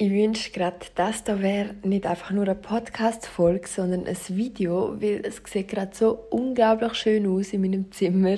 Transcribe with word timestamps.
Ich 0.00 0.12
wünsche 0.12 0.52
gerade, 0.52 0.78
dass 0.94 1.24
da 1.24 1.42
wäre 1.42 1.74
nicht 1.82 2.06
einfach 2.06 2.30
nur 2.30 2.44
eine 2.44 2.54
Podcast-Folge, 2.54 3.66
sondern 3.66 4.06
ein 4.06 4.16
Video, 4.28 4.94
weil 5.02 5.22
es 5.26 5.42
sieht 5.44 5.66
gerade 5.66 5.90
so 5.92 6.12
unglaublich 6.30 6.94
schön 6.94 7.26
aus 7.26 7.52
in 7.52 7.62
meinem 7.62 7.90
Zimmer. 7.90 8.36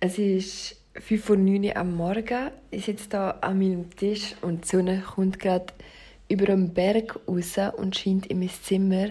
Es 0.00 0.18
ist 0.18 0.82
5 0.94 1.24
vor 1.24 1.36
9 1.36 1.62
Uhr 1.64 1.76
am 1.76 1.94
Morgen. 1.94 2.50
Ich 2.72 2.86
sitze 2.86 3.08
da 3.08 3.30
an 3.40 3.60
meinem 3.60 3.94
Tisch 3.94 4.34
und 4.42 4.64
die 4.64 4.68
Sonne 4.68 5.02
kommt 5.02 5.38
gerade 5.38 5.66
über 6.28 6.46
den 6.46 6.74
Berg 6.74 7.20
raus 7.28 7.56
und 7.76 7.96
scheint 7.96 8.26
in 8.26 8.40
mein 8.40 8.50
Zimmer. 8.50 9.10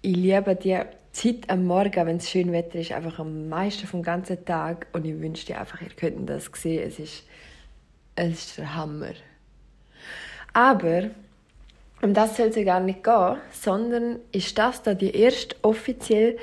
Ich 0.00 0.16
liebe 0.16 0.56
die 0.56 0.80
Zeit 1.12 1.50
am 1.50 1.66
Morgen, 1.66 2.06
wenn 2.06 2.16
es 2.16 2.30
schön 2.30 2.52
Wetter 2.52 2.78
ist, 2.78 2.92
einfach 2.92 3.18
am 3.18 3.50
meisten 3.50 3.86
vom 3.86 4.02
ganzen 4.02 4.42
Tag. 4.46 4.86
Und 4.94 5.04
ich 5.04 5.20
wünschte 5.20 5.58
einfach, 5.58 5.82
ihr 5.82 5.90
könntet 5.90 6.30
das 6.30 6.50
sehen. 6.54 6.88
Es 6.88 6.98
ist, 6.98 7.24
es 8.16 8.32
ist 8.32 8.56
der 8.56 8.74
Hammer. 8.74 9.12
Aber 10.52 11.10
um 12.02 12.14
das 12.14 12.36
soll 12.36 12.48
es 12.48 12.64
gar 12.64 12.80
nicht 12.80 13.04
gehen, 13.04 13.36
sondern 13.52 14.18
ist 14.32 14.58
das 14.58 14.82
da 14.82 14.94
die 14.94 15.14
erste 15.14 15.56
offizielle 15.62 16.36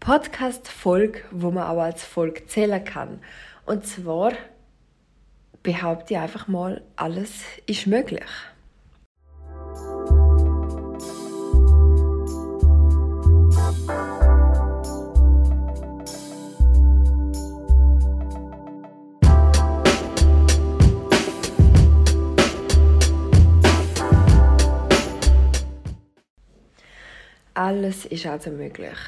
Podcast-Folge, 0.00 1.22
wo 1.30 1.50
man 1.50 1.64
auch 1.64 1.80
als 1.80 2.04
Folge 2.04 2.46
zählen 2.46 2.84
kann. 2.84 3.20
Und 3.64 3.86
zwar 3.86 4.32
behaupte 5.62 6.14
ich 6.14 6.20
einfach 6.20 6.48
mal, 6.48 6.82
alles 6.96 7.30
ist 7.66 7.86
möglich. 7.86 8.24
Alles 27.62 28.06
ist 28.06 28.26
also 28.26 28.50
möglich. 28.50 28.98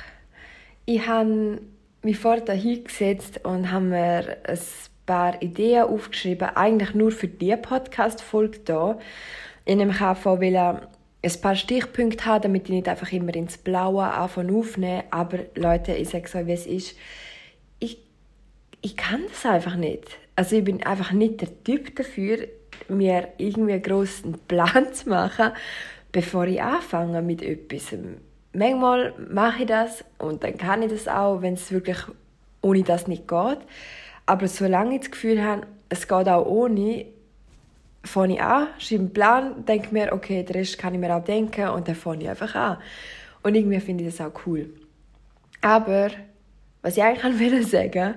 Ich 0.86 1.04
habe 1.08 1.60
mich 2.02 2.16
vorher 2.16 2.54
hingesetzt 2.54 3.44
und 3.44 3.72
habe 3.72 3.84
mir 3.84 4.36
ein 4.46 4.58
paar 5.06 5.42
Ideen 5.42 5.82
aufgeschrieben, 5.82 6.50
eigentlich 6.54 6.94
nur 6.94 7.10
für 7.10 7.26
diese 7.26 7.56
Podcast-Folge 7.56 8.60
hier. 8.64 8.98
Ich 9.64 9.74
nämlich 9.74 10.00
auch 10.00 10.24
ein 10.24 11.40
paar 11.42 11.56
Stichpunkte 11.56 12.26
haben, 12.26 12.42
damit 12.42 12.66
ich 12.66 12.70
nicht 12.70 12.88
einfach 12.88 13.10
immer 13.10 13.34
ins 13.34 13.58
Blaue 13.58 14.04
anfange 14.04 14.56
aufnehmen. 14.56 15.02
Aber 15.10 15.38
Leute, 15.56 15.94
ich 15.94 16.10
sage 16.10 16.28
so, 16.28 16.46
wie 16.46 16.52
es 16.52 16.66
ist, 16.66 16.96
ich, 17.80 17.98
ich 18.82 18.96
kann 18.96 19.22
das 19.26 19.44
einfach 19.46 19.74
nicht. 19.74 20.16
Also 20.36 20.54
ich 20.54 20.62
bin 20.62 20.80
einfach 20.84 21.10
nicht 21.10 21.40
der 21.40 21.64
Typ 21.64 21.96
dafür, 21.96 22.46
mir 22.86 23.30
irgendwie 23.36 23.72
einen 23.72 23.82
grossen 23.82 24.38
Plan 24.46 24.86
zu 24.92 25.08
machen, 25.08 25.50
bevor 26.12 26.46
ich 26.46 26.62
anfange 26.62 27.20
mit 27.20 27.42
etwas 27.42 27.92
manchmal 28.54 29.14
mache 29.30 29.62
ich 29.62 29.68
das 29.68 30.04
und 30.18 30.42
dann 30.44 30.56
kann 30.56 30.82
ich 30.82 30.90
das 30.90 31.08
auch, 31.08 31.42
wenn 31.42 31.54
es 31.54 31.70
wirklich 31.70 31.98
ohne 32.62 32.82
das 32.82 33.06
nicht 33.06 33.28
geht. 33.28 33.58
Aber 34.26 34.48
solange 34.48 34.94
ich 34.94 35.02
das 35.02 35.10
Gefühl 35.10 35.44
habe, 35.44 35.66
es 35.88 36.08
geht 36.08 36.28
auch 36.28 36.46
ohne, 36.46 37.06
fange 38.04 38.34
ich 38.34 38.42
an, 38.42 38.68
schreibe 38.78 39.02
einen 39.02 39.12
Plan, 39.12 39.64
denke 39.66 39.88
mir, 39.92 40.12
okay, 40.12 40.42
den 40.42 40.56
Rest 40.56 40.78
kann 40.78 40.94
ich 40.94 41.00
mir 41.00 41.14
auch 41.14 41.24
denken 41.24 41.68
und 41.68 41.86
dann 41.88 41.94
fange 41.94 42.24
ich 42.24 42.30
einfach 42.30 42.54
an. 42.54 42.78
Und 43.42 43.54
irgendwie 43.54 43.80
finde 43.80 44.04
ich 44.04 44.16
das 44.16 44.26
auch 44.26 44.32
cool. 44.46 44.70
Aber, 45.60 46.10
was 46.84 46.96
ich 46.96 47.02
eigentlich 47.02 47.38
will 47.40 47.66
sagen 47.66 48.14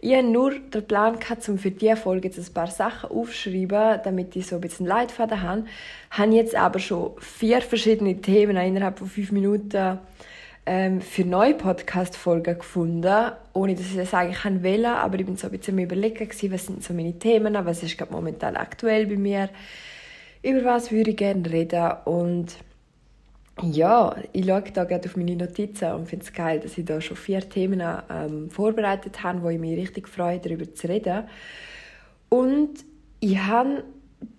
ich 0.00 0.14
hatte 0.14 0.28
nur 0.28 0.54
den 0.54 0.86
Plan, 0.86 1.18
gehabt, 1.18 1.48
um 1.48 1.58
für 1.58 1.72
diese 1.72 1.96
Folge 1.96 2.28
jetzt 2.28 2.38
ein 2.38 2.54
paar 2.54 2.68
Sachen 2.68 3.10
aufzuschreiben, 3.10 4.00
damit 4.04 4.36
ich 4.36 4.46
so 4.46 4.54
ein 4.56 4.60
bisschen 4.60 4.86
Leitfaden 4.86 5.42
habe. 5.42 5.64
Ich 6.12 6.18
habe 6.18 6.34
jetzt 6.34 6.54
aber 6.54 6.78
schon 6.78 7.12
vier 7.18 7.60
verschiedene 7.60 8.20
Themen 8.20 8.56
innerhalb 8.56 9.00
von 9.00 9.08
fünf 9.08 9.32
Minuten 9.32 9.98
ähm, 10.66 11.00
für 11.00 11.24
neue 11.24 11.54
Podcast-Folgen 11.54 12.58
gefunden, 12.58 13.32
ohne 13.54 13.74
dass 13.74 13.86
ich 13.86 13.96
das 13.96 14.14
eigentlich 14.14 14.44
wollte. 14.62 14.88
Aber 14.88 15.18
ich 15.18 15.26
bin 15.26 15.36
so 15.36 15.48
ein 15.48 15.58
bisschen 15.58 15.78
überlegen, 15.78 16.28
was 16.30 16.66
sind 16.66 16.84
so 16.84 16.94
meine 16.94 17.18
Themen, 17.18 17.56
was 17.64 17.82
ist 17.82 17.98
gerade 17.98 18.12
momentan 18.12 18.54
aktuell 18.54 19.06
bei 19.06 19.16
mir, 19.16 19.48
über 20.44 20.64
was 20.64 20.92
würde 20.92 21.10
ich 21.10 21.16
gerne 21.16 21.50
reden 21.50 21.90
und 22.04 22.54
ja, 23.62 24.16
ich 24.32 24.46
schaue 24.46 24.62
da 24.72 24.84
gerade 24.84 25.08
auf 25.08 25.16
meine 25.16 25.36
Notizen 25.36 25.92
und 25.92 26.08
finde 26.08 26.24
es 26.24 26.32
geil, 26.32 26.60
dass 26.60 26.78
ich 26.78 26.84
da 26.84 27.00
schon 27.00 27.16
vier 27.16 27.48
Themen 27.48 27.82
ähm, 28.10 28.50
vorbereitet 28.50 29.22
habe, 29.22 29.42
wo 29.42 29.48
ich 29.48 29.58
mich 29.58 29.78
richtig 29.78 30.08
freue, 30.08 30.38
darüber 30.38 30.72
zu 30.74 30.88
reden. 30.88 31.24
Und 32.28 32.84
ich 33.20 33.38
habe 33.38 33.84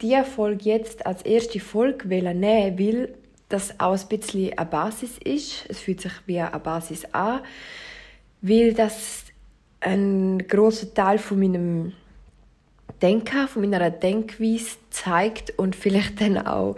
diese 0.02 0.24
Folge 0.24 0.66
jetzt 0.66 1.06
als 1.06 1.22
erste 1.24 1.60
Folge 1.60 2.08
nehmen, 2.08 2.80
weil 2.80 3.14
das 3.50 3.80
auch 3.80 3.98
ein 3.98 4.08
bisschen 4.08 4.54
eine 4.58 4.70
Basis 4.70 5.18
ist. 5.24 5.66
Es 5.68 5.80
fühlt 5.80 6.02
sich 6.02 6.12
wie 6.26 6.40
eine 6.40 6.60
Basis 6.60 7.06
an, 7.14 7.42
weil 8.42 8.74
das 8.74 9.26
ein 9.82 10.40
großer 10.48 10.94
Teil 10.94 11.18
von 11.18 11.40
meinem 11.40 11.94
Denken, 13.02 13.48
von 13.48 13.62
meiner 13.62 13.90
Denkweise 13.92 14.78
zeigt 14.90 15.58
und 15.58 15.76
vielleicht 15.76 16.22
dann 16.22 16.38
auch 16.38 16.76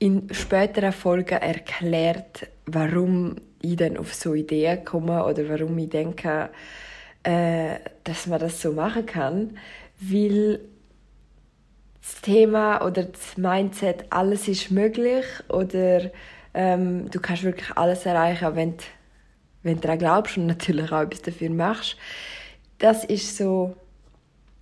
in 0.00 0.32
späteren 0.32 0.92
Folgen 0.92 1.38
erklärt, 1.38 2.48
warum 2.64 3.36
ich 3.60 3.76
dann 3.76 3.98
auf 3.98 4.14
so 4.14 4.34
Ideen 4.34 4.84
komme 4.84 5.24
oder 5.24 5.48
warum 5.48 5.76
ich 5.78 5.90
denke, 5.90 6.48
äh, 7.22 7.74
dass 8.04 8.26
man 8.26 8.40
das 8.40 8.62
so 8.62 8.72
machen 8.72 9.04
kann, 9.04 9.58
weil 10.00 10.60
das 12.00 12.22
Thema 12.22 12.82
oder 12.82 13.04
das 13.04 13.36
Mindset, 13.36 14.06
alles 14.08 14.48
ist 14.48 14.70
möglich 14.70 15.26
oder 15.50 16.10
ähm, 16.54 17.10
du 17.10 17.20
kannst 17.20 17.42
wirklich 17.42 17.70
alles 17.76 18.06
erreichen, 18.06 18.56
wenn 18.56 18.78
du, 18.78 18.84
wenn 19.62 19.74
du 19.74 19.80
daran 19.82 19.98
glaubst 19.98 20.38
und 20.38 20.46
natürlich 20.46 20.90
auch 20.90 21.02
etwas 21.02 21.20
dafür 21.20 21.50
machst. 21.50 21.98
Das 22.78 23.04
ist 23.04 23.36
so 23.36 23.76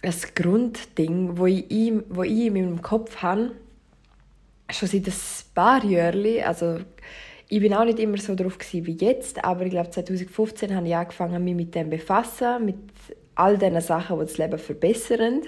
ein 0.03 0.15
Grundding, 0.35 1.39
wo 1.39 1.47
ich, 1.47 1.93
wo 2.09 2.25
ich 2.25 2.47
in 2.47 2.55
meinem 2.55 2.83
Kopf 2.83 3.23
habe 3.23 3.53
schon 4.71 4.89
seit 4.89 5.07
ein 5.07 5.15
paar 5.55 5.85
Jahren, 5.85 6.43
also 6.45 6.79
ich 7.49 7.61
bin 7.61 7.73
auch 7.75 7.85
nicht 7.85 7.99
immer 7.99 8.19
so 8.19 8.35
drauf 8.35 8.59
wie 8.73 8.93
jetzt, 8.93 9.43
aber 9.45 9.65
ich 9.65 9.71
glaube 9.71 9.91
2015 9.91 10.75
habe 10.75 10.87
ich 10.87 10.95
angefangen, 10.95 11.43
mich 11.43 11.55
mit 11.55 11.75
dem 11.75 11.89
befassen, 11.89 12.67
mit 12.67 12.77
all 13.35 13.57
diesen 13.57 13.81
Sachen, 13.81 14.19
die 14.19 14.27
das 14.27 14.39
Leben 14.39 14.59
verbessern. 14.59 15.43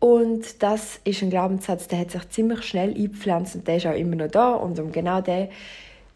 Und 0.00 0.62
das 0.62 1.00
ist 1.04 1.22
ein 1.22 1.30
Glaubenssatz, 1.30 1.88
der 1.88 2.00
hat 2.00 2.10
sich 2.10 2.28
ziemlich 2.30 2.62
schnell 2.62 2.90
eingepflanzt 2.90 3.54
und 3.54 3.68
der 3.68 3.76
ist 3.76 3.86
auch 3.86 3.94
immer 3.94 4.16
noch 4.16 4.30
da. 4.30 4.54
Und 4.54 4.78
um 4.78 4.90
genau 4.90 5.20
den 5.20 5.48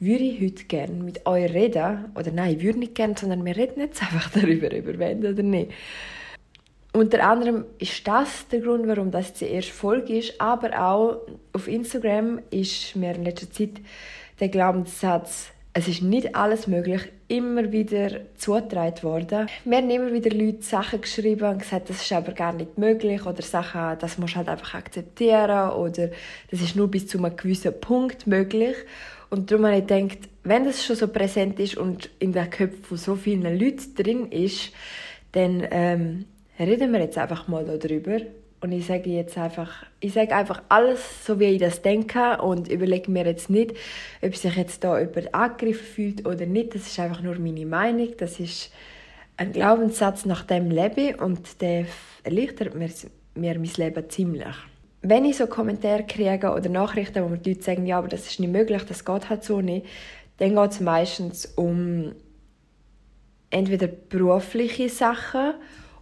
würde 0.00 0.24
ich 0.24 0.40
heute 0.42 0.64
gerne 0.64 1.02
mit 1.02 1.26
euch 1.26 1.52
reden. 1.52 2.06
Oder 2.14 2.32
nein, 2.32 2.56
ich 2.56 2.62
würde 2.62 2.80
nicht 2.80 2.94
gerne, 2.94 3.14
sondern 3.16 3.44
wir 3.44 3.56
reden 3.56 3.80
jetzt 3.80 4.02
einfach 4.02 4.30
darüber, 4.34 4.74
über 4.74 4.98
wenn 4.98 5.24
oder 5.24 5.42
nicht. 5.42 5.70
Unter 6.98 7.22
anderem 7.22 7.64
ist 7.78 8.08
das 8.08 8.48
der 8.48 8.58
Grund, 8.58 8.88
warum 8.88 9.12
das 9.12 9.32
die 9.32 9.44
erste 9.44 9.72
Folge 9.72 10.18
ist, 10.18 10.40
aber 10.40 10.84
auch 10.84 11.20
auf 11.52 11.68
Instagram 11.68 12.40
ist 12.50 12.96
mir 12.96 13.14
in 13.14 13.22
letzter 13.22 13.48
Zeit 13.48 13.80
der 14.40 14.48
Glaubenssatz, 14.48 15.52
es 15.74 15.86
ist 15.86 16.02
nicht 16.02 16.34
alles 16.34 16.66
möglich, 16.66 17.02
immer 17.28 17.70
wieder 17.70 18.22
zugetragen 18.34 19.00
worden. 19.04 19.46
Mir 19.64 19.76
haben 19.76 19.90
immer 19.90 20.12
wieder 20.12 20.30
Leute 20.30 20.62
Sachen 20.62 21.00
geschrieben 21.00 21.48
und 21.48 21.60
gesagt, 21.60 21.88
das 21.88 22.02
ist 22.02 22.10
aber 22.10 22.32
gar 22.32 22.52
nicht 22.52 22.78
möglich 22.78 23.24
oder 23.24 23.42
Sachen, 23.42 23.96
das 24.00 24.18
musst 24.18 24.34
du 24.34 24.38
halt 24.38 24.48
einfach 24.48 24.74
akzeptieren 24.74 25.70
oder 25.70 26.10
das 26.50 26.60
ist 26.60 26.74
nur 26.74 26.88
bis 26.88 27.06
zu 27.06 27.18
einem 27.18 27.36
gewissen 27.36 27.80
Punkt 27.80 28.26
möglich. 28.26 28.74
Und 29.30 29.52
darum 29.52 29.66
habe 29.66 29.76
ich 29.78 29.86
gedacht, 29.86 30.18
wenn 30.42 30.64
das 30.64 30.84
schon 30.84 30.96
so 30.96 31.06
präsent 31.06 31.60
ist 31.60 31.76
und 31.76 32.10
in 32.18 32.32
den 32.32 32.50
Köpfen 32.50 32.82
von 32.82 32.96
so 32.96 33.14
vielen 33.14 33.56
Leuten 33.56 33.94
drin 33.94 34.32
ist, 34.32 34.72
dann 35.30 35.64
ähm, 35.70 36.24
reden 36.66 36.92
wir 36.92 37.00
jetzt 37.00 37.18
einfach 37.18 37.48
mal 37.48 37.64
darüber. 37.64 38.18
Und 38.60 38.72
ich 38.72 38.86
sage 38.86 39.10
jetzt 39.10 39.38
einfach, 39.38 39.86
ich 40.00 40.12
sage 40.12 40.34
einfach 40.34 40.62
alles, 40.68 41.24
so 41.24 41.38
wie 41.38 41.44
ich 41.44 41.60
das 41.60 41.80
denke 41.80 42.38
und 42.42 42.68
überlege 42.68 43.08
mir 43.10 43.24
jetzt 43.24 43.50
nicht, 43.50 43.74
ob 44.20 44.34
sich 44.34 44.56
jetzt 44.56 44.82
da 44.82 44.98
jemand 44.98 45.32
angegriffen 45.32 45.86
fühlt 45.86 46.26
oder 46.26 46.44
nicht. 46.44 46.74
Das 46.74 46.88
ist 46.88 46.98
einfach 46.98 47.22
nur 47.22 47.38
meine 47.38 47.66
Meinung. 47.66 48.08
Das 48.18 48.40
ist 48.40 48.72
ein 49.36 49.52
Glaubenssatz 49.52 50.24
nach 50.24 50.42
dem 50.42 50.70
Leben 50.72 51.14
und 51.20 51.60
der 51.60 51.86
erleichtert 52.24 52.74
mir, 52.74 52.90
mir 53.36 53.54
mein 53.58 53.70
Leben 53.76 54.10
ziemlich. 54.10 54.56
Wenn 55.02 55.24
ich 55.24 55.36
so 55.36 55.46
Kommentare 55.46 56.04
kriege 56.04 56.52
oder 56.52 56.68
Nachrichten, 56.68 57.22
wo 57.22 57.28
mir 57.28 57.38
die 57.38 57.50
Leute 57.50 57.62
sagen, 57.62 57.86
ja, 57.86 57.98
aber 57.98 58.08
das 58.08 58.26
ist 58.26 58.40
nicht 58.40 58.50
möglich, 58.50 58.82
das 58.82 59.04
geht 59.04 59.30
halt 59.30 59.44
so 59.44 59.60
nicht, 59.60 59.86
dann 60.38 60.56
geht 60.56 60.70
es 60.72 60.80
meistens 60.80 61.46
um 61.46 62.12
entweder 63.50 63.86
berufliche 63.86 64.88
Sachen 64.88 65.54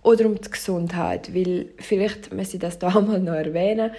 oder 0.07 0.27
um 0.27 0.41
die 0.41 0.51
Gesundheit, 0.51 1.35
weil 1.35 1.71
vielleicht 1.79 2.33
muss 2.33 2.55
ich 2.55 2.61
das 2.61 2.79
da 2.79 2.91
mal 3.01 3.19
noch 3.19 3.35
erwähnen. 3.35 3.91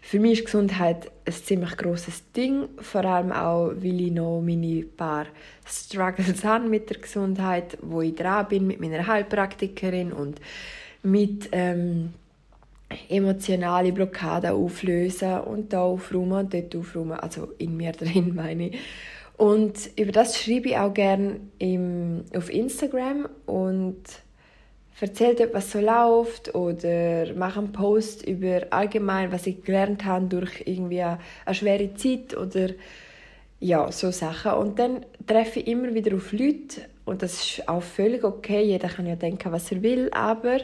Für 0.00 0.18
mich 0.18 0.38
ist 0.38 0.46
Gesundheit 0.46 1.12
ein 1.26 1.32
ziemlich 1.34 1.76
großes 1.76 2.32
Ding, 2.32 2.70
vor 2.78 3.04
allem 3.04 3.30
auch, 3.30 3.72
weil 3.76 4.00
ich 4.00 4.10
noch 4.10 4.40
meine 4.40 4.84
paar 4.84 5.26
Struggles 5.66 6.44
habe 6.44 6.66
mit 6.66 6.88
der 6.88 6.96
Gesundheit, 6.96 7.76
wo 7.82 8.00
ich 8.00 8.14
dran 8.14 8.48
bin 8.48 8.66
mit 8.66 8.80
meiner 8.80 9.06
Heilpraktikerin 9.06 10.14
und 10.14 10.40
mit 11.02 11.50
ähm, 11.52 12.14
emotionale 13.10 13.92
Blockaden 13.92 14.52
auflösen 14.52 15.40
und 15.40 15.74
da 15.74 15.82
aufräumen 15.82 16.48
dort 16.48 16.74
aufräumen, 16.74 17.20
also 17.20 17.52
in 17.58 17.76
mir 17.76 17.92
drin 17.92 18.34
meine 18.34 18.70
ich. 18.70 18.78
Und 19.36 19.90
über 19.98 20.12
das 20.12 20.40
schreibe 20.40 20.70
ich 20.70 20.78
auch 20.78 20.94
gerne 20.94 21.40
auf 22.34 22.50
Instagram 22.50 23.28
und 23.44 24.02
erzähle 25.02 25.34
dort, 25.34 25.54
was 25.54 25.72
so 25.72 25.80
läuft 25.80 26.54
oder 26.54 27.32
mache 27.34 27.60
einen 27.60 27.72
Post 27.72 28.26
über 28.26 28.66
allgemein, 28.70 29.32
was 29.32 29.46
ich 29.46 29.62
gelernt 29.62 30.04
habe 30.04 30.26
durch 30.26 30.62
irgendwie 30.64 31.02
eine, 31.02 31.18
schwere 31.52 31.94
Zeit 31.94 32.36
oder 32.36 32.70
ja, 33.60 33.90
so 33.92 34.10
Sachen. 34.10 34.52
Und 34.52 34.78
dann 34.78 35.04
treffe 35.26 35.60
ich 35.60 35.66
immer 35.68 35.94
wieder 35.94 36.16
auf 36.16 36.32
Leute 36.32 36.82
und 37.04 37.22
das 37.22 37.34
ist 37.34 37.68
auch 37.68 37.82
völlig 37.82 38.24
okay. 38.24 38.62
Jeder 38.62 38.88
kann 38.88 39.06
ja 39.06 39.16
denken, 39.16 39.52
was 39.52 39.70
er 39.70 39.82
will, 39.82 40.10
aber 40.12 40.60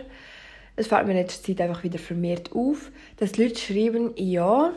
es 0.77 0.89
fällt 0.89 1.07
mir 1.07 1.13
in 1.13 1.19
letzter 1.19 1.45
Zeit 1.45 1.61
einfach 1.61 1.83
wieder 1.83 1.99
vermehrt 1.99 2.53
auf, 2.53 2.91
dass 3.17 3.37
Leute 3.37 3.59
schreiben, 3.59 4.13
ja, 4.17 4.73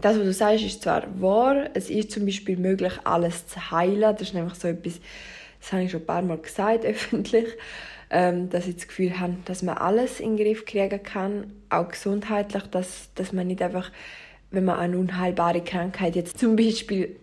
das, 0.00 0.18
was 0.18 0.24
du 0.24 0.32
sagst, 0.32 0.64
ist 0.64 0.82
zwar 0.82 1.04
wahr, 1.20 1.70
es 1.74 1.88
ist 1.88 2.10
zum 2.10 2.26
Beispiel 2.26 2.56
möglich, 2.56 2.92
alles 3.04 3.46
zu 3.46 3.70
heilen. 3.70 4.00
Das 4.00 4.22
ist 4.22 4.34
nämlich 4.34 4.54
so 4.54 4.68
etwas, 4.68 5.00
das 5.60 5.72
habe 5.72 5.84
ich 5.84 5.90
schon 5.90 6.00
ein 6.00 6.06
paar 6.06 6.22
Mal 6.22 6.38
gesagt 6.38 6.84
öffentlich, 6.84 7.46
ähm, 8.10 8.50
dass 8.50 8.66
ich 8.66 8.76
das 8.76 8.88
Gefühl 8.88 9.18
habe, 9.18 9.36
dass 9.44 9.62
man 9.62 9.76
alles 9.78 10.20
in 10.20 10.36
den 10.36 10.44
Griff 10.44 10.64
kriegen 10.64 11.02
kann, 11.02 11.52
auch 11.70 11.88
gesundheitlich, 11.88 12.64
dass, 12.64 13.10
dass 13.14 13.32
man 13.32 13.46
nicht 13.46 13.62
einfach, 13.62 13.90
wenn 14.50 14.64
man 14.64 14.78
eine 14.78 14.98
unheilbare 14.98 15.62
Krankheit 15.62 16.16
jetzt 16.16 16.38
zum 16.38 16.56
Beispiel 16.56 17.16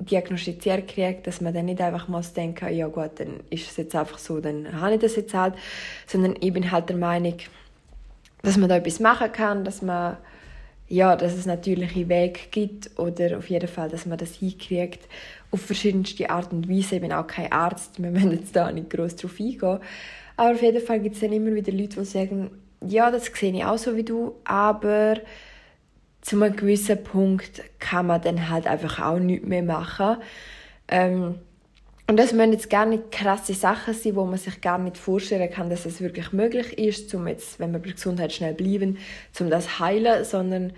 diagnostiziert 0.00 0.86
kriegt, 0.86 1.26
dass 1.26 1.40
man 1.40 1.52
dann 1.52 1.64
nicht 1.66 1.80
einfach 1.80 2.06
muss 2.06 2.32
denken, 2.32 2.72
ja 2.72 2.86
gut, 2.86 3.10
dann 3.16 3.40
ist 3.50 3.68
es 3.68 3.76
jetzt 3.76 3.96
einfach 3.96 4.18
so, 4.18 4.40
dann 4.40 4.80
habe 4.80 4.94
ich 4.94 5.00
das 5.00 5.16
jetzt 5.16 5.34
halt, 5.34 5.54
sondern 6.06 6.36
ich 6.40 6.52
bin 6.52 6.70
halt 6.70 6.88
der 6.88 6.96
Meinung, 6.96 7.34
dass 8.42 8.56
man 8.56 8.68
da 8.68 8.76
etwas 8.76 9.00
machen 9.00 9.32
kann, 9.32 9.64
dass 9.64 9.82
man 9.82 10.18
ja, 10.88 11.16
dass 11.16 11.34
es 11.34 11.44
natürliche 11.44 12.08
Wege 12.08 12.40
gibt 12.50 12.98
oder 12.98 13.38
auf 13.38 13.50
jeden 13.50 13.68
Fall, 13.68 13.90
dass 13.90 14.06
man 14.06 14.16
das 14.16 14.34
hinkriegt 14.36 15.06
auf 15.50 15.60
verschiedenste 15.60 16.30
Art 16.30 16.52
und 16.52 16.68
Weise. 16.68 16.96
Ich 16.96 17.02
bin 17.02 17.12
auch 17.12 17.26
kein 17.26 17.52
Arzt, 17.52 18.02
wir 18.02 18.10
müssen 18.12 18.32
jetzt 18.32 18.56
da 18.56 18.72
nicht 18.72 18.90
groß 18.90 19.16
drauf 19.16 19.34
eingehen. 19.38 19.80
Aber 20.38 20.52
auf 20.52 20.62
jeden 20.62 20.80
Fall 20.80 21.00
gibt 21.00 21.16
es 21.16 21.20
dann 21.20 21.32
immer 21.32 21.52
wieder 21.52 21.72
Leute, 21.72 21.98
die 21.98 22.04
sagen, 22.04 22.52
ja, 22.86 23.10
das 23.10 23.24
sehe 23.26 23.52
ich 23.52 23.64
auch 23.64 23.76
so 23.76 23.96
wie 23.96 24.04
du, 24.04 24.36
aber 24.44 25.16
zu 26.20 26.40
einem 26.40 26.54
gewissen 26.54 27.02
Punkt 27.02 27.60
kann 27.80 28.06
man 28.06 28.22
dann 28.22 28.48
halt 28.48 28.68
einfach 28.68 29.00
auch 29.00 29.18
nichts 29.18 29.48
mehr 29.48 29.64
machen. 29.64 30.18
Ähm, 30.86 31.40
und 32.06 32.16
das 32.16 32.32
müssen 32.32 32.52
jetzt 32.52 32.70
gar 32.70 32.86
nicht 32.86 33.10
krasse 33.10 33.52
Sachen 33.52 33.94
sein, 33.94 34.14
wo 34.14 34.26
man 34.26 34.38
sich 34.38 34.60
gar 34.60 34.78
nicht 34.78 34.96
vorstellen 34.96 35.50
kann, 35.50 35.70
dass 35.70 35.86
es 35.86 36.00
wirklich 36.00 36.32
möglich 36.32 36.78
ist, 36.78 37.12
um 37.16 37.26
jetzt, 37.26 37.58
wenn 37.58 37.72
wir 37.72 37.80
bei 37.80 37.90
Gesundheit 37.90 38.32
schnell 38.32 38.54
bleiben, 38.54 38.98
um 39.40 39.50
das 39.50 39.80
heilen, 39.80 40.24
sondern 40.24 40.72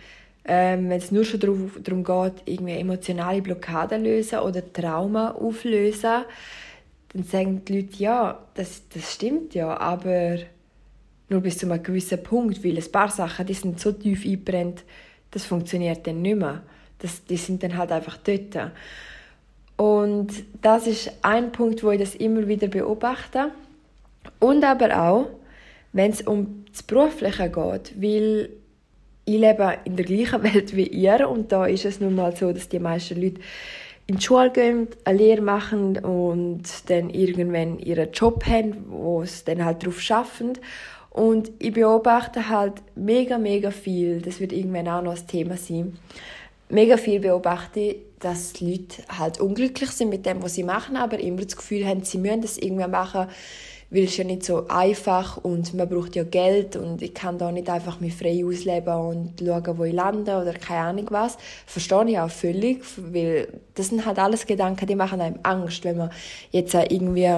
ähm, 0.46 0.88
wenn 0.88 0.98
es 0.98 1.12
nur 1.12 1.24
schon 1.26 1.38
darum 1.38 2.02
geht, 2.02 2.42
irgendwie 2.46 2.78
emotionale 2.78 3.42
Blockaden 3.42 4.04
lösen 4.04 4.38
oder 4.38 4.72
Trauma 4.72 5.32
auflösen, 5.32 6.24
dann 7.12 7.24
sagen 7.24 7.64
die 7.64 7.80
Leute, 7.80 7.96
ja, 7.98 8.46
das, 8.54 8.82
das 8.92 9.14
stimmt 9.14 9.54
ja, 9.54 9.76
aber 9.78 10.38
nur 11.28 11.40
bis 11.40 11.58
zu 11.58 11.70
einem 11.70 11.82
gewissen 11.82 12.22
Punkt, 12.22 12.64
weil 12.64 12.76
ein 12.76 12.92
paar 12.92 13.08
Sachen, 13.08 13.46
die 13.46 13.54
sind 13.54 13.80
so 13.80 13.92
tief 13.92 14.24
eingebrennt, 14.24 14.84
das 15.30 15.44
funktioniert 15.44 16.06
dann 16.06 16.22
nicht 16.22 16.38
mehr. 16.38 16.62
Das, 16.98 17.24
die 17.24 17.36
sind 17.36 17.62
dann 17.62 17.76
halt 17.76 17.92
einfach 17.92 18.18
dort. 18.18 18.72
Und 19.76 20.28
das 20.60 20.86
ist 20.86 21.12
ein 21.22 21.52
Punkt, 21.52 21.82
wo 21.82 21.90
ich 21.90 22.00
das 22.00 22.14
immer 22.14 22.46
wieder 22.46 22.68
beobachte. 22.68 23.52
Und 24.38 24.64
aber 24.64 25.00
auch, 25.00 25.30
wenn 25.92 26.10
es 26.10 26.22
um 26.22 26.64
das 26.70 26.82
Berufliche 26.82 27.48
geht, 27.48 28.02
weil 28.02 28.50
ich 29.24 29.38
lebe 29.38 29.78
in 29.84 29.96
der 29.96 30.04
gleichen 30.04 30.42
Welt 30.54 30.76
wie 30.76 30.86
ihr 30.86 31.28
und 31.28 31.52
da 31.52 31.66
ist 31.66 31.84
es 31.84 32.00
nun 32.00 32.14
mal 32.14 32.36
so, 32.36 32.52
dass 32.52 32.68
die 32.68 32.78
meisten 32.78 33.20
Leute 33.20 33.40
in 34.10 34.16
die 34.16 34.24
Schule 34.24 34.50
gehen, 34.50 34.88
eine 35.04 35.18
Lehre 35.18 35.40
machen 35.40 35.96
und 35.98 36.64
dann 36.88 37.10
irgendwann 37.10 37.78
ihren 37.78 38.10
Job 38.10 38.44
haben, 38.44 38.86
wo 38.88 39.24
sie 39.24 39.44
dann 39.44 39.64
halt 39.64 39.84
darauf 39.84 40.00
schaffen. 40.00 40.54
Und 41.10 41.52
ich 41.60 41.72
beobachte 41.72 42.48
halt 42.48 42.74
mega, 42.96 43.38
mega 43.38 43.70
viel, 43.70 44.20
das 44.20 44.40
wird 44.40 44.52
irgendwann 44.52 44.88
auch 44.88 45.02
noch 45.02 45.16
ein 45.16 45.26
Thema 45.28 45.56
sein, 45.56 45.96
mega 46.68 46.96
viel 46.96 47.20
beobachte 47.20 47.80
ich, 47.80 47.96
dass 48.18 48.52
die 48.52 48.72
Leute 48.72 49.02
halt 49.16 49.38
unglücklich 49.40 49.90
sind 49.90 50.08
mit 50.08 50.26
dem, 50.26 50.42
was 50.42 50.54
sie 50.54 50.64
machen, 50.64 50.96
aber 50.96 51.20
immer 51.20 51.42
das 51.42 51.56
Gefühl 51.56 51.86
haben, 51.86 52.02
sie 52.02 52.18
müssen 52.18 52.42
das 52.42 52.58
irgendwie 52.58 52.88
machen, 52.88 53.28
weil 53.90 54.04
es 54.04 54.16
ja 54.16 54.24
nicht 54.24 54.44
so 54.44 54.68
einfach 54.68 55.36
und 55.38 55.74
man 55.74 55.88
braucht 55.88 56.14
ja 56.14 56.22
Geld 56.22 56.76
und 56.76 57.02
ich 57.02 57.12
kann 57.12 57.38
da 57.38 57.50
nicht 57.50 57.68
einfach 57.68 57.98
mich 57.98 58.14
frei 58.14 58.44
ausleben 58.44 58.94
und 58.94 59.32
schauen, 59.44 59.78
wo 59.78 59.84
ich 59.84 59.92
lande 59.92 60.36
oder 60.36 60.52
keine 60.52 60.88
Ahnung 60.88 61.06
was. 61.10 61.36
Verstehe 61.66 62.08
ich 62.08 62.18
auch 62.18 62.30
völlig, 62.30 62.82
weil 62.96 63.48
das 63.74 63.88
sind 63.88 64.06
halt 64.06 64.18
alles 64.18 64.46
Gedanken, 64.46 64.86
die 64.86 64.94
machen 64.94 65.20
einem 65.20 65.40
Angst, 65.42 65.84
wenn 65.84 65.98
man 65.98 66.10
jetzt 66.52 66.74
irgendwie 66.74 67.28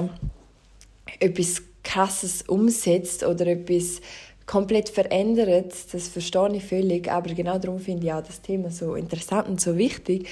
etwas 1.21 1.63
Krasses 1.83 2.43
umsetzt 2.43 3.25
oder 3.25 3.47
etwas 3.47 4.01
komplett 4.45 4.89
verändert, 4.89 5.73
das 5.93 6.09
verstehe 6.09 6.55
ich 6.55 6.65
völlig, 6.65 7.11
aber 7.11 7.33
genau 7.33 7.59
darum 7.59 7.79
finde 7.79 8.07
ich 8.07 8.13
auch 8.13 8.23
das 8.23 8.43
Thema 8.43 8.71
so 8.71 8.95
interessant 8.95 9.49
und 9.49 9.61
so 9.61 9.79
wichtig, 9.79 10.29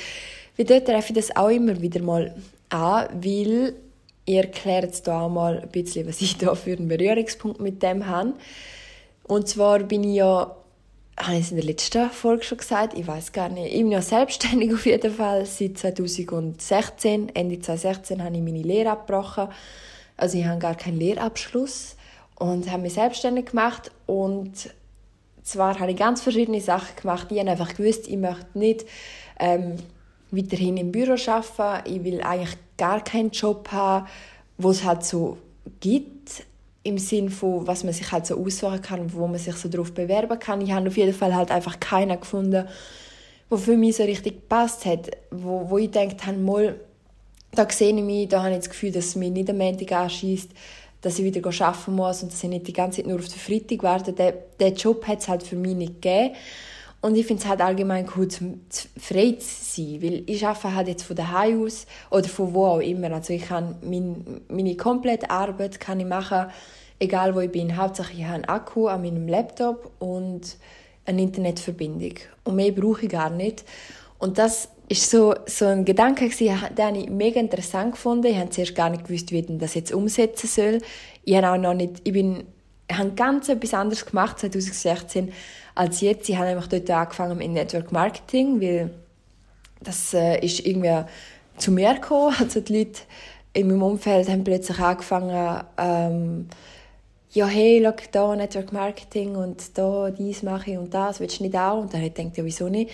weil 0.57 0.67
dort 0.67 0.87
treffe 0.87 1.13
ich 1.13 1.15
das 1.15 1.35
auch 1.35 1.49
immer 1.49 1.81
wieder 1.81 2.03
mal 2.03 2.35
an, 2.69 3.09
weil 3.23 3.75
ihr 4.31 4.43
erklärt 4.43 4.85
jetzt 4.85 5.09
auch 5.09 5.29
mal 5.29 5.59
ein 5.59 5.69
bisschen, 5.69 6.07
was 6.09 6.21
ich 6.21 6.39
da 6.39 6.55
für 6.55 6.73
einen 6.73 6.89
Berührungspunkt 6.89 7.61
mit 7.61 7.83
dem 7.83 8.07
habe. 8.07 8.35
Und 9.25 9.49
zwar 9.49 9.81
bin 9.81 10.05
ich 10.05 10.17
ja, 10.17 10.57
habe 11.17 11.37
ich 11.37 11.47
es 11.47 11.51
in 11.51 11.57
der 11.57 11.67
letzten 11.67 12.11
Folge 12.11 12.45
schon 12.45 12.59
gesagt, 12.59 12.97
ich 12.97 13.07
weiß 13.07 13.33
gar 13.33 13.49
nicht, 13.49 13.73
ich 13.73 13.81
bin 13.81 13.93
ja 13.93 14.03
selbstständig 14.03 14.73
auf 14.75 14.87
jeden 14.87 15.13
Fall, 15.13 15.45
seit 15.47 15.79
2016, 15.79 17.35
Ende 17.35 17.61
2016 17.61 18.23
habe 18.23 18.37
ich 18.37 18.43
meine 18.43 18.63
Lehre 18.63 18.91
abgebrochen, 18.91 19.49
also 20.17 20.39
ich 20.39 20.45
habe 20.45 20.59
gar 20.59 20.75
keinen 20.75 20.99
Lehrabschluss 20.99 21.97
und 22.37 22.71
habe 22.71 22.83
mich 22.83 22.95
selbstständig 22.95 23.47
gemacht 23.47 23.91
und 24.07 24.71
zwar 25.43 25.79
habe 25.81 25.91
ich 25.91 25.97
ganz 25.97 26.21
verschiedene 26.21 26.61
Sachen 26.61 26.95
gemacht. 26.97 27.29
Ich 27.31 27.39
habe 27.39 27.51
einfach 27.51 27.75
gewusst, 27.75 28.07
ich 28.07 28.17
möchte 28.17 28.59
nicht 28.59 28.85
ähm, 29.39 29.77
weiterhin 30.31 30.77
im 30.77 30.93
Büro 30.93 31.17
arbeiten. 31.27 31.91
Ich 31.93 32.05
will 32.05 32.21
eigentlich 32.23 32.57
gar 32.77 33.03
keinen 33.03 33.31
Job 33.31 33.71
haben, 33.73 34.07
wo 34.59 34.71
es 34.71 34.85
halt 34.85 35.05
so 35.05 35.39
gibt 35.81 36.45
im 36.83 36.99
Sinn 36.99 37.29
von, 37.29 37.67
was 37.67 37.85
man 37.85 37.93
sich 37.93 38.11
halt 38.11 38.27
so 38.27 38.43
aussuchen 38.43 38.81
kann, 38.81 39.13
wo 39.13 39.27
man 39.27 39.39
sich 39.39 39.55
so 39.55 39.69
darauf 39.69 39.93
bewerben 39.93 40.39
kann. 40.39 40.61
Ich 40.61 40.73
habe 40.73 40.89
auf 40.89 40.97
jeden 40.97 41.13
Fall 41.13 41.35
halt 41.35 41.51
einfach 41.51 41.79
keinen 41.79 42.19
gefunden, 42.19 42.67
wo 43.51 43.57
für 43.57 43.77
mich 43.77 43.97
so 43.97 44.05
richtig 44.05 44.35
gepasst 44.37 44.87
hat, 44.87 45.11
wo, 45.31 45.69
wo 45.69 45.79
ich 45.79 45.91
gedacht 45.91 46.27
habe, 46.27 46.39
mal, 46.39 46.77
da 47.53 47.69
sehe 47.69 47.95
ich 47.95 48.03
mich, 48.03 48.29
da 48.29 48.43
habe 48.43 48.53
ich 48.53 48.59
das 48.59 48.71
Gefühl, 48.71 48.93
dass 48.93 49.07
es 49.07 49.17
mich 49.17 49.31
nicht 49.31 49.51
am 49.51 49.59
Montag 49.59 49.93
anschießt, 49.93 50.51
dass 51.03 51.19
ich 51.19 51.25
wieder 51.25 51.47
arbeiten 51.47 51.95
muss 51.95 52.23
und 52.23 52.33
dass 52.33 52.43
ich 52.43 52.49
nicht 52.49 52.67
die 52.69 52.73
ganze 52.73 52.99
Zeit 52.99 53.07
nur 53.07 53.19
auf 53.19 53.29
den 53.29 53.39
Freitag 53.39 53.83
warte. 53.83 54.13
Den 54.61 54.75
Job 54.75 55.07
hat 55.07 55.21
es 55.21 55.29
halt 55.29 55.43
für 55.43 55.57
mich 55.57 55.75
nicht 55.75 56.01
gegeben. 56.01 56.35
Und 57.03 57.17
ich 57.17 57.27
finde 57.27 57.43
es 57.43 57.49
halt 57.49 57.63
allgemein 57.63 58.07
cool, 58.15 58.29
frei 58.99 59.33
zu 59.39 59.47
sein, 59.47 60.03
weil 60.03 60.23
ich 60.27 60.47
arbeite 60.47 60.75
halt 60.75 60.89
jetzt 60.89 61.05
von 61.05 61.17
daheim 61.17 61.65
aus 61.65 61.87
oder 62.11 62.29
von 62.29 62.53
wo 62.53 62.67
auch 62.67 62.81
immer. 62.81 63.11
Also 63.13 63.33
ich 63.33 63.47
kann 63.47 63.77
mein, 63.83 64.43
meine 64.49 64.77
komplette 64.77 65.31
Arbeit 65.31 65.81
kann 65.81 65.99
ich 66.01 66.07
machen, 66.07 66.47
egal 66.99 67.35
wo 67.35 67.41
ich 67.41 67.51
bin. 67.51 67.77
Hauptsache 67.77 68.13
ich 68.13 68.25
habe 68.25 68.35
einen 68.35 68.45
Akku 68.45 68.89
an 68.89 69.03
meinem 69.03 69.29
Laptop 69.29 69.91
und 69.99 70.57
eine 71.07 71.23
Internetverbindung. 71.23 72.15
Und 72.45 72.57
mehr 72.57 72.73
brauche 72.73 73.07
ich 73.07 73.11
gar 73.11 73.31
nicht. 73.31 73.65
Und 74.19 74.37
das 74.37 74.69
ist 74.89 75.11
so, 75.11 75.35
so 75.47 75.65
ein 75.65 75.85
Gedanke 75.85 76.29
den 76.29 76.95
ich 76.97 77.09
mega 77.09 77.41
interessant 77.41 77.93
gefunden. 77.93 78.27
Ich 78.27 78.37
habe 78.37 78.51
zuerst 78.51 78.75
gar 78.75 78.91
nicht 78.91 79.07
gewusst, 79.07 79.33
wie 79.33 79.39
ich 79.39 79.47
das 79.49 79.75
jetzt 79.75 79.93
umsetzen 79.93 80.49
soll. 80.49 80.79
Ich 81.25 81.35
habe 81.37 81.49
auch 81.49 81.57
noch 81.57 81.75
nicht, 81.75 82.03
ich 82.05 82.13
bin, 82.13 82.45
ich 82.91 82.99
habe 82.99 83.11
ganz 83.13 83.49
etwas 83.49 83.75
anderes 83.75 84.05
gemacht 84.05 84.39
2016 84.41 85.33
als 85.75 86.01
jetzt. 86.01 86.29
Ich 86.29 86.37
habe 86.37 86.49
einfach 86.49 86.67
dort 86.67 86.91
angefangen 86.91 87.39
mit 87.39 87.51
Network 87.51 87.93
Marketing, 87.93 88.61
weil 88.61 88.91
das 89.81 90.13
äh, 90.13 90.45
ist 90.45 90.67
irgendwie 90.67 91.05
zu 91.57 91.73
mir 91.73 91.95
gekommen. 91.95 92.35
Also 92.41 92.61
die 92.61 92.79
Leute 92.79 93.01
in 93.53 93.69
meinem 93.69 93.83
Umfeld 93.83 94.29
haben 94.29 94.45
plötzlich 94.45 94.79
angefangen, 94.79 95.65
ähm, 95.79 96.49
ja, 97.33 97.47
hey, 97.47 97.81
schau, 97.85 97.95
da 98.11 98.37
Network 98.37 98.73
Marketing 98.73 99.37
und 99.37 99.79
da 99.79 100.11
dies 100.11 100.43
mache 100.43 100.73
ich 100.73 100.79
und 100.79 100.93
das, 100.93 101.21
willst 101.21 101.39
du 101.39 101.45
nicht 101.45 101.57
auch? 101.57 101.81
Und 101.81 101.93
dann 101.93 102.01
habe 102.01 102.09
ich 102.09 102.15
gedacht, 102.15 102.37
ja, 102.37 102.45
wieso 102.45 102.69
nicht? 102.69 102.91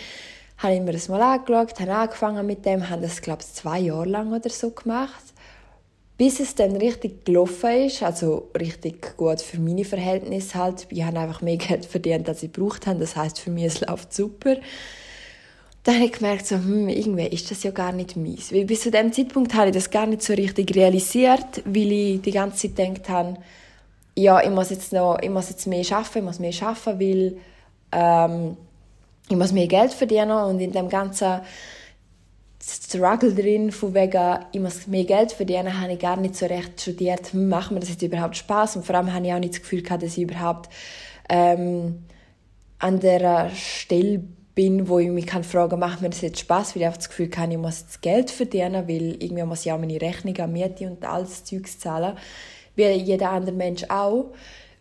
habe 0.59 0.75
ich 0.75 0.81
mir 0.81 0.93
das 0.93 1.09
mal 1.09 1.21
angeschaut, 1.21 1.79
habe 1.81 1.95
angefangen 1.95 2.47
mit 2.47 2.65
dem, 2.65 2.89
habe 2.89 3.03
das, 3.03 3.21
glaube 3.21 3.43
ich, 3.43 3.53
zwei 3.53 3.79
Jahre 3.81 4.09
lang 4.09 4.33
oder 4.33 4.51
so 4.51 4.71
gemacht. 4.71 5.35
Bis 6.19 6.41
es 6.41 6.55
dann 6.55 6.77
richtig 6.77 7.27
gelaufen 7.27 7.87
ist, 7.87 8.03
also 8.03 8.49
richtig 8.59 9.17
gut 9.19 9.43
für 9.43 9.61
meine 9.61 9.85
Verhältnisse 9.85 10.55
halt. 10.55 10.87
Ich 10.91 11.03
habe 11.03 11.19
einfach 11.19 11.43
mehr 11.43 11.57
Geld 11.59 11.85
verdient, 11.85 12.29
als 12.29 12.43
ich 12.43 12.53
gebraucht 12.53 12.87
habe. 12.87 13.01
Das 13.01 13.17
heißt 13.17 13.39
für 13.39 13.51
mich, 13.51 13.65
es 13.65 13.81
läuft 13.81 14.15
super. 14.15 14.57
Dann 15.85 15.97
habe 15.97 16.07
ich 16.07 16.13
gemerkt, 16.13 16.47
so, 16.47 16.57
hm, 16.57 16.89
irgendwie 16.89 17.27
ist 17.27 17.51
das 17.51 17.63
ja 17.63 17.71
gar 17.71 17.93
nicht 17.93 18.17
meins. 18.17 18.53
Weil 18.53 18.65
bis 18.65 18.81
zu 18.81 18.91
dem 18.91 19.13
Zeitpunkt 19.13 19.55
habe 19.55 19.69
ich 19.69 19.75
das 19.75 19.91
gar 19.91 20.07
nicht 20.07 20.23
so 20.23 20.33
richtig 20.33 20.75
realisiert, 20.75 21.63
weil 21.65 21.93
ich 21.93 22.23
die 22.23 22.33
ganze 22.33 22.75
Zeit 22.75 22.77
gedacht 22.77 23.09
habe, 23.09 23.37
ja, 24.17 24.43
ich 24.43 24.51
muss 24.51 24.71
jetzt 24.71 24.93
noch, 24.93 25.19
ich 25.21 25.31
muss 25.31 25.51
jetzt 25.51 25.67
mehr 25.67 25.85
schaffen, 25.85 26.19
ich 26.19 26.25
muss 26.25 26.39
mehr 26.41 26.53
schaffen, 26.53 26.99
weil 26.99 27.37
ähm, 27.93 28.57
ich 29.29 29.37
muss 29.37 29.53
mehr 29.53 29.67
Geld 29.67 29.93
verdienen 29.93 30.31
und 30.31 30.61
in 30.61 30.73
dem 30.73 30.89
ganzen 30.89 31.41
Struggle 32.69 33.33
drin, 33.33 33.71
von 33.71 33.95
wegen, 33.95 34.39
ich 34.51 34.61
muss 34.61 34.89
mehr 34.89 35.05
Geld 35.05 35.31
verdienen, 35.31 35.81
habe 35.81 35.93
ich 35.93 36.01
gar 36.01 36.17
nicht 36.17 36.35
so 36.35 36.47
recht 36.47 36.81
studiert, 36.81 37.33
macht 37.33 37.71
mir 37.71 37.79
das 37.79 37.91
jetzt 37.91 38.03
überhaupt 38.03 38.37
Spaß 38.37 38.77
und 38.77 38.85
vor 38.85 38.97
allem 38.97 39.13
habe 39.13 39.25
ich 39.25 39.33
auch 39.33 39.39
nicht 39.39 39.55
das 39.55 39.63
Gefühl 39.63 39.83
gehabt, 39.83 40.03
dass 40.03 40.17
ich 40.17 40.25
überhaupt 40.25 40.69
ähm, 41.29 42.05
an 42.79 42.99
der 42.99 43.51
Stelle 43.51 44.25
bin, 44.57 44.89
wo 44.89 44.99
ich 44.99 45.11
mich 45.11 45.27
kann 45.27 45.45
fragen, 45.45 45.79
macht 45.79 46.03
mir 46.03 46.11
das 46.11 46.23
jetzt 46.23 46.41
Spaß, 46.41 46.75
weil 46.75 46.83
ich 46.83 46.87
einfach 46.87 46.99
das 46.99 47.09
Gefühl 47.09 47.31
habe, 47.37 47.53
ich 47.53 47.59
muss 47.59 47.81
jetzt 47.83 48.03
Geld 48.03 48.31
verdienen, 48.31 48.89
weil 48.89 49.23
irgendwie 49.23 49.45
muss 49.45 49.65
ich 49.65 49.71
auch 49.71 49.79
meine 49.79 50.01
Rechnung 50.01 50.53
Miete 50.53 50.87
und 50.87 51.05
alles 51.05 51.45
Zeugs 51.45 51.79
zahlen, 51.79 52.17
wie 52.75 52.85
jeder 52.85 53.31
andere 53.31 53.55
Mensch 53.55 53.85
auch. 53.89 54.33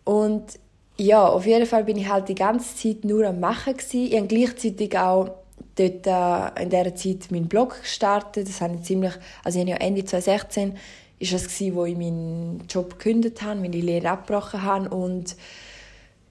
Und 0.05 0.59
ja, 0.97 1.27
auf 1.27 1.45
jeden 1.45 1.65
Fall 1.65 1.83
bin 1.83 1.97
ich 1.97 2.09
halt 2.09 2.29
die 2.29 2.35
ganze 2.35 2.75
Zeit 2.75 3.03
nur 3.03 3.27
am 3.27 3.41
Machen 3.41 3.73
gewesen. 3.75 4.07
Ich 4.07 4.17
habe 4.17 4.27
gleichzeitig 4.27 4.97
auch 4.97 5.44
dort 5.75 6.07
äh, 6.07 6.63
in 6.63 6.69
dieser 6.69 6.95
Zeit 6.95 7.31
meinen 7.31 7.47
Blog 7.47 7.81
gestartet. 7.81 8.47
Das 8.47 8.61
habe 8.61 8.75
ich 8.75 8.83
ziemlich, 8.83 9.13
also 9.43 9.59
ich 9.59 9.63
habe 9.63 9.71
ja 9.71 9.77
Ende 9.77 10.03
2016 10.03 10.77
ist 11.17 11.33
das 11.33 11.43
gewesen, 11.45 11.75
wo 11.75 11.85
ich 11.85 11.95
meinen 11.95 12.65
Job 12.69 12.97
gekündigt 12.97 13.41
habe, 13.41 13.59
meine 13.59 13.77
Lehre 13.77 14.09
abgebrochen 14.09 14.63
habe 14.63 14.89
und 14.89 15.35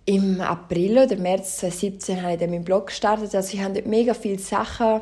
im 0.06 0.40
April 0.40 0.98
oder 0.98 1.16
März 1.16 1.58
2017 1.58 2.22
habe 2.22 2.34
ich 2.34 2.38
dann 2.38 2.50
meinen 2.50 2.64
Blog 2.64 2.88
gestartet. 2.88 3.34
Also 3.34 3.54
ich 3.54 3.62
habe 3.62 3.74
dort 3.74 3.86
mega 3.86 4.12
viele 4.12 4.38
Sachen 4.38 5.00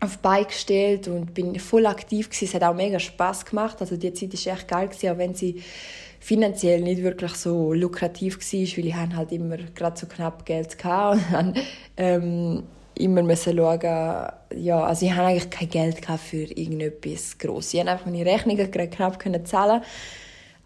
auf 0.00 0.16
die 0.16 0.22
Beine 0.22 0.46
gestellt 0.46 1.08
und 1.08 1.34
bin 1.34 1.58
voll 1.58 1.84
aktiv 1.86 2.30
gewesen. 2.30 2.44
Es 2.46 2.54
hat 2.54 2.62
auch 2.62 2.74
mega 2.74 2.98
Spaß 2.98 3.44
gemacht. 3.44 3.76
Also 3.80 3.96
die 3.96 4.12
Zeit 4.14 4.32
war 4.32 4.54
echt 4.54 4.68
geil 4.68 4.88
gewesen, 4.88 5.10
auch 5.10 5.18
wenn 5.18 5.34
sie 5.34 5.62
finanziell 6.20 6.80
nicht 6.80 7.02
wirklich 7.02 7.34
so 7.34 7.72
lukrativ 7.74 8.38
war, 8.38 8.60
weil 8.60 8.86
ich 8.86 8.94
halt 9.16 9.32
immer 9.32 9.56
gerade 9.56 9.98
so 9.98 10.06
knapp 10.06 10.46
Geld 10.46 10.82
hatte 10.82 11.18
und 11.18 11.32
dann 11.32 11.54
ähm, 11.96 12.62
immer 12.98 13.36
schauen, 13.36 13.80
ja, 13.80 14.84
also 14.84 15.06
ich 15.06 15.12
hatte 15.12 15.26
eigentlich 15.26 15.50
kein 15.50 15.68
Geld 15.68 15.98
für 16.20 16.44
irgendetwas 16.44 17.38
Grosses. 17.38 17.74
Ich 17.74 17.80
konnte 17.80 17.92
einfach 17.92 18.06
meine 18.06 18.26
Rechnungen 18.26 18.70
knapp 18.70 19.46
zahlen 19.46 19.82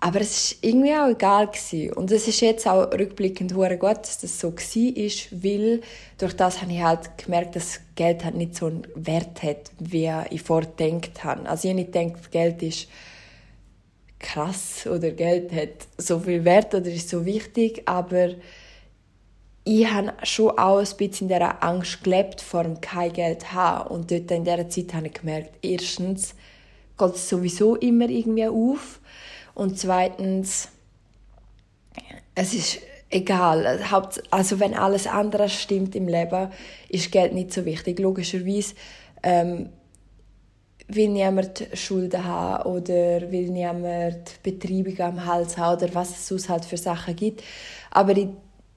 aber 0.02 0.20
es 0.20 0.56
war 0.62 0.68
irgendwie 0.68 0.94
auch 0.94 1.08
egal. 1.08 1.46
Gewesen. 1.46 1.92
Und 1.92 2.10
es 2.10 2.26
ist 2.26 2.40
jetzt 2.40 2.66
auch 2.66 2.90
rückblickend 2.90 3.54
gut, 3.54 3.98
dass 3.98 4.18
das 4.18 4.40
so 4.40 4.50
war, 4.50 5.42
weil 5.44 5.80
durch 6.18 6.34
das 6.34 6.60
habe 6.60 6.72
ich 6.72 6.82
halt 6.82 7.16
gemerkt, 7.18 7.54
dass 7.54 7.80
Geld 7.94 8.24
halt 8.24 8.34
nicht 8.34 8.56
so 8.56 8.66
einen 8.66 8.82
Wert 8.96 9.44
hat, 9.44 9.70
wie 9.78 10.10
ich 10.30 10.42
vorher 10.42 10.68
gedacht 10.76 11.22
habe. 11.22 11.48
Also 11.48 11.68
ich 11.68 11.72
habe 11.72 11.82
nicht 11.82 11.92
gedacht, 11.92 12.32
Geld 12.32 12.62
ist 12.64 12.88
krass 14.18 14.88
oder 14.88 15.12
Geld 15.12 15.52
hat 15.52 15.86
so 15.98 16.18
viel 16.18 16.44
Wert 16.44 16.74
oder 16.74 16.86
ist 16.86 17.08
so 17.08 17.24
wichtig, 17.24 17.82
aber 17.86 18.30
ich 19.64 19.86
habe 19.86 20.12
schon 20.24 20.58
auch 20.58 20.78
ein 20.78 20.96
bisschen 20.96 21.28
in 21.28 21.34
dieser 21.34 21.62
Angst 21.62 22.02
gelebt, 22.02 22.40
vor 22.40 22.64
dem 22.64 22.80
kein 22.80 23.12
Geld 23.12 23.52
haben. 23.52 23.90
Und 23.90 24.10
dort 24.10 24.30
in 24.30 24.44
dieser 24.44 24.68
Zeit 24.68 24.94
habe 24.94 25.06
ich 25.06 25.14
gemerkt, 25.14 25.54
erstens 25.62 26.34
geht 26.98 27.14
es 27.14 27.28
sowieso 27.28 27.76
immer 27.76 28.08
irgendwie 28.08 28.48
auf 28.48 29.00
und 29.54 29.78
zweitens, 29.78 30.68
es 32.34 32.54
ist 32.54 32.78
egal. 33.10 33.80
Also 34.30 34.60
wenn 34.60 34.74
alles 34.74 35.06
andere 35.06 35.48
stimmt 35.48 35.94
im 35.94 36.08
Leben, 36.08 36.50
ist 36.88 37.12
Geld 37.12 37.34
nicht 37.34 37.52
so 37.52 37.64
wichtig. 37.64 37.98
Logischerweise 37.98 38.74
ähm, 39.22 39.68
will 40.88 41.08
niemand 41.08 41.68
Schulden 41.74 42.24
haben 42.24 42.64
oder 42.70 43.30
will 43.30 43.50
niemand 43.50 44.42
Betreibung 44.42 44.98
am 45.00 45.26
Hals 45.26 45.56
haben 45.56 45.76
oder 45.82 45.94
was 45.94 46.10
es 46.10 46.28
sonst 46.28 46.48
halt 46.48 46.64
für 46.64 46.76
Sachen 46.76 47.14
gibt. 47.14 47.42
Aber 47.90 48.16
ich, 48.16 48.28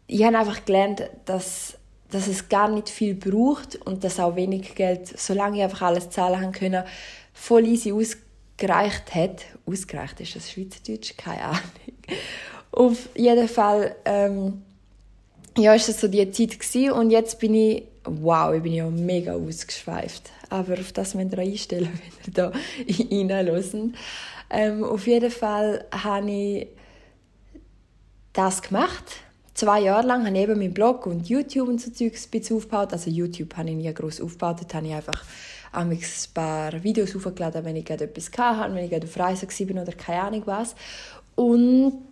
ich 0.07 0.24
habe 0.24 0.38
einfach 0.38 0.65
gelernt, 0.65 1.03
dass, 1.25 1.77
dass 2.09 2.27
es 2.27 2.50
gar 2.50 2.69
nicht 2.69 2.89
viel 2.89 3.15
braucht 3.15 3.75
und 3.85 4.03
dass 4.03 4.19
auch 4.19 4.35
wenig 4.35 4.75
Geld, 4.75 5.07
solange 5.19 5.57
ich 5.57 5.63
einfach 5.63 5.83
alles 5.83 6.09
zahlen 6.09 6.41
haben 6.41 6.51
können, 6.51 6.83
voll 7.33 7.65
easy 7.65 7.91
ausgeht 7.91 8.25
gereicht 8.57 9.13
hat. 9.13 9.45
Ausgereicht 9.65 10.19
ist 10.21 10.35
das 10.35 10.51
Schweizerdeutsch? 10.51 11.17
Keine 11.17 11.43
Ahnung. 11.43 11.62
Auf 12.71 13.09
jeden 13.15 13.47
Fall, 13.47 13.95
ähm, 14.05 14.62
ja, 15.57 15.74
ist 15.74 15.88
das 15.88 16.01
so 16.01 16.07
die 16.07 16.29
Zeit 16.31 16.59
gewesen. 16.59 16.91
und 16.91 17.12
jetzt 17.12 17.39
bin 17.39 17.55
ich, 17.55 17.83
wow, 18.03 18.53
ich 18.53 18.62
bin 18.62 18.74
ja 18.74 18.89
mega 18.89 19.33
ausgeschweift. 19.33 20.29
Aber 20.50 20.74
auf 20.74 20.91
das 20.91 21.15
müsst 21.15 21.33
ihr 21.33 21.39
einstellen, 21.39 22.00
wenn 22.25 22.27
ihr 22.27 23.29
da 23.29 23.39
reinhören. 23.39 23.95
Ähm, 24.50 24.83
auf 24.83 25.07
jeden 25.07 25.31
Fall 25.31 25.85
habe 25.91 26.31
ich 26.31 26.67
das 28.33 28.62
gemacht. 28.62 29.21
Zwei 29.55 29.79
Jahre 29.79 30.05
lang 30.05 30.25
habe 30.25 30.35
ich 30.35 30.43
eben 30.43 30.59
meinen 30.59 30.74
Blog 30.74 31.07
und 31.07 31.29
YouTube 31.29 31.69
und 31.69 31.79
so 31.79 31.89
Zeugs 31.89 32.27
aufgebaut. 32.51 32.91
Also 32.91 33.09
YouTube 33.09 33.55
habe 33.55 33.69
ich 33.69 33.75
nie 33.77 33.93
groß 33.93 34.19
aufgebaut, 34.19 34.57
dort 34.59 34.74
habe 34.74 34.88
ich 34.88 34.93
einfach 34.93 35.24
ein 35.71 35.97
paar 36.33 36.83
Videos 36.83 37.15
hochgeladen, 37.15 37.63
wenn 37.63 37.77
ich 37.77 37.85
gerade 37.85 38.03
etwas 38.03 38.29
hatte, 38.38 38.75
wenn 38.75 38.83
ich 38.83 38.89
gerade 38.89 39.07
auf 39.07 39.17
Reise 39.17 39.47
war 39.47 39.81
oder 39.81 39.93
keine 39.93 40.24
Ahnung 40.24 40.41
was. 40.43 40.75
Und 41.35 42.03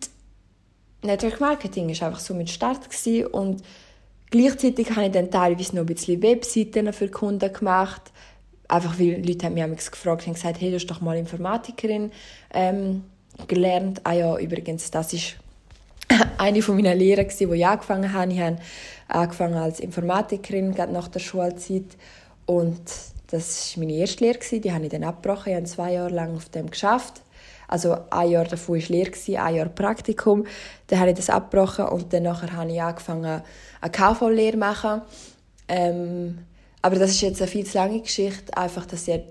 Network 1.01 1.41
Marketing 1.41 1.89
war 1.89 2.07
einfach 2.07 2.21
so 2.21 2.33
mein 2.33 2.47
Start 2.47 2.89
gewesen. 2.89 3.27
und 3.27 3.61
gleichzeitig 4.31 4.91
habe 4.91 5.07
ich 5.07 5.11
dann 5.11 5.29
teilweise 5.29 5.75
noch 5.75 5.83
ein 5.83 5.87
bisschen 5.87 6.21
Webseiten 6.21 6.93
für 6.93 7.09
Kunden 7.09 7.51
gemacht, 7.51 8.13
einfach 8.69 8.97
weil 8.97 9.21
Leute 9.21 9.47
haben 9.47 9.55
mich 9.55 9.91
gefragt 9.91 10.27
und 10.27 10.33
gesagt, 10.35 10.61
hey, 10.61 10.69
du 10.69 10.77
bist 10.77 10.89
doch 10.89 11.01
mal 11.01 11.17
Informatikerin 11.17 12.09
ähm, 12.53 13.03
gelernt. 13.47 13.99
Ah 14.05 14.13
ja, 14.13 14.37
übrigens, 14.37 14.89
das 14.91 15.11
ist 15.11 15.35
eine 16.37 16.61
von 16.61 16.75
meinen 16.75 16.97
Lehrern, 16.97 17.27
wo 17.47 17.53
ich 17.53 17.65
angefangen 17.65 18.13
habe. 18.13 18.33
Ich 18.33 18.39
habe 18.39 18.57
angefangen 19.07 19.55
als 19.55 19.79
Informatikerin, 19.79 20.73
gerade 20.73 20.93
nach 20.93 21.07
der 21.07 21.19
Schulzeit 21.19 21.97
und 22.45 22.81
das 23.27 23.75
war 23.75 23.83
meine 23.85 23.97
erste 23.97 24.23
Lehre, 24.23 24.37
die 24.59 24.71
habe 24.71 24.85
ich 24.85 24.91
dann 24.91 25.03
abgebrochen. 25.03 25.51
Ich 25.51 25.55
habe 25.55 25.65
zwei 25.65 25.93
Jahre 25.93 26.13
lang 26.13 26.35
auf 26.35 26.49
dem 26.49 26.69
geschafft. 26.69 27.21
Also 27.67 27.97
ein 28.11 28.29
Jahr 28.29 28.45
davor 28.45 28.75
war 28.75 28.89
Lehre, 28.89 29.11
ein 29.11 29.55
Jahr 29.55 29.69
Praktikum. 29.69 30.45
Dann 30.87 30.99
habe 30.99 31.11
ich 31.11 31.17
das 31.17 31.31
abgebrochen 31.31 31.85
und 31.85 32.13
dann 32.13 32.23
nachher 32.23 32.53
habe 32.53 32.71
ich 32.71 32.81
angefangen, 32.81 33.41
eine 33.81 33.91
KV-Lehre 33.91 34.51
zu 34.51 34.57
machen. 34.57 35.01
Ähm, 35.67 36.39
aber 36.83 36.97
das 36.97 37.11
ist 37.11 37.21
jetzt 37.21 37.41
eine 37.41 37.49
viel 37.49 37.65
zu 37.65 37.77
lange 37.77 38.01
Geschichte, 38.01 38.55
einfach, 38.55 38.85
dass 38.85 39.07
ihr 39.07 39.23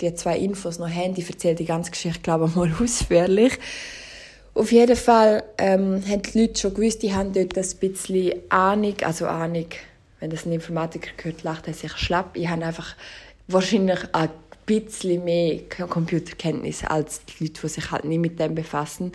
die 0.00 0.14
zwei 0.14 0.38
Infos 0.38 0.78
noch 0.78 0.88
habt. 0.88 1.18
Ich 1.18 1.28
erzähle 1.28 1.56
die 1.56 1.64
ganze 1.66 1.90
Geschichte, 1.90 2.20
glaube 2.20 2.46
ich, 2.46 2.54
mal 2.54 2.72
ausführlich. 2.82 3.58
Auf 4.58 4.72
jeden 4.72 4.96
Fall 4.96 5.44
ähm, 5.56 6.02
haben 6.08 6.22
die 6.22 6.40
Leute 6.40 6.58
schon 6.58 6.74
gewusst, 6.74 7.04
die 7.04 7.14
haben 7.14 7.32
dort 7.32 7.56
ein 7.56 7.76
bisschen 7.78 8.32
Ahnung, 8.48 8.96
also 9.04 9.26
Ahnung, 9.26 9.68
wenn 10.18 10.30
das 10.30 10.46
ein 10.46 10.52
Informatiker 10.52 11.10
hört, 11.22 11.44
lacht 11.44 11.68
er 11.68 11.74
sich 11.74 11.92
schlapp. 11.92 12.36
Ich 12.36 12.48
habe 12.48 12.64
einfach 12.64 12.96
wahrscheinlich 13.46 14.00
ein 14.12 14.30
bisschen 14.66 15.22
mehr 15.22 15.60
Computerkenntnis 15.68 16.82
als 16.82 17.24
die 17.24 17.44
Leute, 17.44 17.60
die 17.60 17.68
sich 17.68 17.88
halt 17.92 18.04
nicht 18.04 18.18
mit 18.18 18.40
dem 18.40 18.56
befassen. 18.56 19.12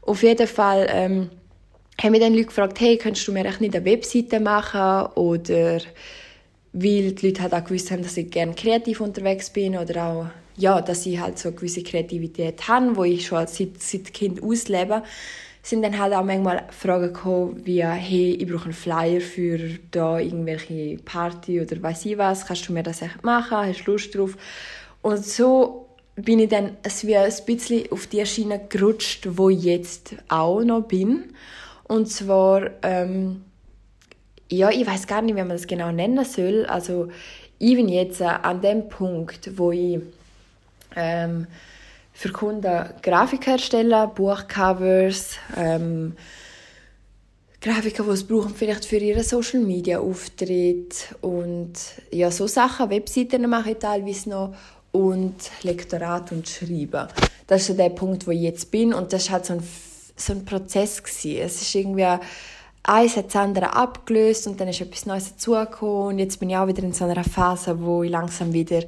Auf 0.00 0.24
jeden 0.24 0.48
Fall 0.48 0.88
ähm, 0.90 1.30
haben 2.02 2.10
mich 2.10 2.20
dann 2.20 2.34
Leute 2.34 2.46
gefragt, 2.46 2.80
hey, 2.80 2.98
könntest 2.98 3.28
du 3.28 3.30
mir 3.30 3.44
echt 3.44 3.60
nicht 3.60 3.76
eine 3.76 3.84
Webseite 3.84 4.40
machen 4.40 5.12
oder 5.14 5.78
weil 6.72 7.12
die 7.12 7.26
Leute 7.28 7.42
halt 7.42 7.54
auch 7.54 7.62
gewusst 7.62 7.92
haben, 7.92 8.02
dass 8.02 8.16
ich 8.16 8.32
gerne 8.32 8.54
kreativ 8.54 9.00
unterwegs 9.00 9.48
bin 9.48 9.76
oder 9.76 10.04
auch 10.04 10.41
ja, 10.56 10.80
dass 10.80 11.06
ich 11.06 11.18
halt 11.20 11.38
so 11.38 11.48
eine 11.48 11.56
gewisse 11.56 11.82
Kreativität 11.82 12.68
habe, 12.68 12.96
wo 12.96 13.04
ich 13.04 13.26
schon 13.26 13.46
seit, 13.46 13.80
seit 13.80 14.12
Kind 14.12 14.42
auslebe 14.42 15.02
sind 15.62 15.82
dann 15.82 15.98
halt 15.98 16.12
auch 16.12 16.24
manchmal 16.24 16.64
Fragen 16.70 17.12
gekommen, 17.12 17.62
wie, 17.64 17.84
hey, 17.84 18.34
ich 18.34 18.48
brauche 18.48 18.64
einen 18.64 18.72
Flyer 18.72 19.20
für 19.20 19.58
da 19.92 20.18
irgendwelche 20.18 20.96
Party 21.04 21.60
oder 21.60 21.80
weiß 21.80 22.04
ich 22.06 22.18
was, 22.18 22.46
kannst 22.46 22.68
du 22.68 22.72
mir 22.72 22.82
das 22.82 23.00
echt 23.00 23.22
machen, 23.22 23.58
hast 23.58 23.84
du 23.84 23.92
Lust 23.92 24.14
drauf? 24.14 24.36
Und 25.02 25.24
so 25.24 25.86
bin 26.16 26.40
ich 26.40 26.48
dann 26.48 26.76
wie 27.02 27.16
ein 27.16 27.32
bisschen 27.46 27.92
auf 27.92 28.08
die 28.08 28.26
Schiene 28.26 28.60
gerutscht, 28.68 29.28
wo 29.36 29.50
ich 29.50 29.62
jetzt 29.62 30.16
auch 30.28 30.62
noch 30.62 30.82
bin. 30.82 31.32
Und 31.84 32.06
zwar, 32.06 32.70
ähm, 32.82 33.44
ja, 34.50 34.68
ich 34.70 34.86
weiß 34.86 35.06
gar 35.06 35.22
nicht, 35.22 35.36
wie 35.36 35.40
man 35.40 35.50
das 35.50 35.66
genau 35.66 35.92
nennen 35.92 36.24
soll. 36.24 36.66
Also 36.66 37.08
ich 37.58 37.76
bin 37.76 37.88
jetzt 37.88 38.20
an 38.20 38.60
dem 38.60 38.88
Punkt, 38.88 39.56
wo 39.56 39.70
ich 39.70 40.00
ähm, 40.96 41.46
für 42.12 42.30
Kunden 42.30 42.90
Grafik 43.02 43.46
herstellen, 43.46 44.10
Buchcovers, 44.14 45.36
ähm, 45.56 46.14
Grafiker, 47.60 48.02
die 48.02 48.10
es 48.10 48.26
brauchen, 48.26 48.54
vielleicht 48.54 48.84
für 48.84 48.96
ihren 48.96 49.22
Social 49.22 49.60
Media 49.60 50.00
Auftritt 50.00 51.14
und 51.20 51.74
ja, 52.10 52.30
so 52.30 52.48
Sachen, 52.48 52.90
Webseiten 52.90 53.48
mache 53.48 53.70
ich 53.70 53.78
teilweise 53.78 54.30
noch 54.30 54.54
und 54.90 55.36
Lektorat 55.62 56.32
und 56.32 56.48
Schreiben. 56.48 57.06
Das 57.46 57.62
ist 57.62 57.66
so 57.68 57.74
der 57.74 57.90
Punkt, 57.90 58.26
wo 58.26 58.32
ich 58.32 58.40
jetzt 58.40 58.70
bin 58.70 58.92
und 58.92 59.12
das 59.12 59.26
war 59.26 59.34
halt 59.34 59.46
so 59.46 59.52
ein, 59.54 59.62
so 60.16 60.32
ein 60.32 60.44
Prozess 60.44 61.02
gewesen. 61.02 61.40
Es 61.40 61.62
ist 61.62 61.74
irgendwie 61.74 62.18
eins 62.82 63.16
hat 63.16 63.26
das 63.26 63.36
andere 63.36 63.74
abgelöst 63.74 64.48
und 64.48 64.60
dann 64.60 64.68
ist 64.68 64.80
etwas 64.80 65.06
Neues 65.06 65.30
dazugekommen 65.30 66.08
und 66.08 66.18
jetzt 66.18 66.40
bin 66.40 66.50
ich 66.50 66.56
auch 66.56 66.66
wieder 66.66 66.82
in 66.82 66.92
so 66.92 67.04
einer 67.04 67.22
Phase, 67.22 67.80
wo 67.80 68.02
ich 68.02 68.10
langsam 68.10 68.52
wieder, 68.52 68.82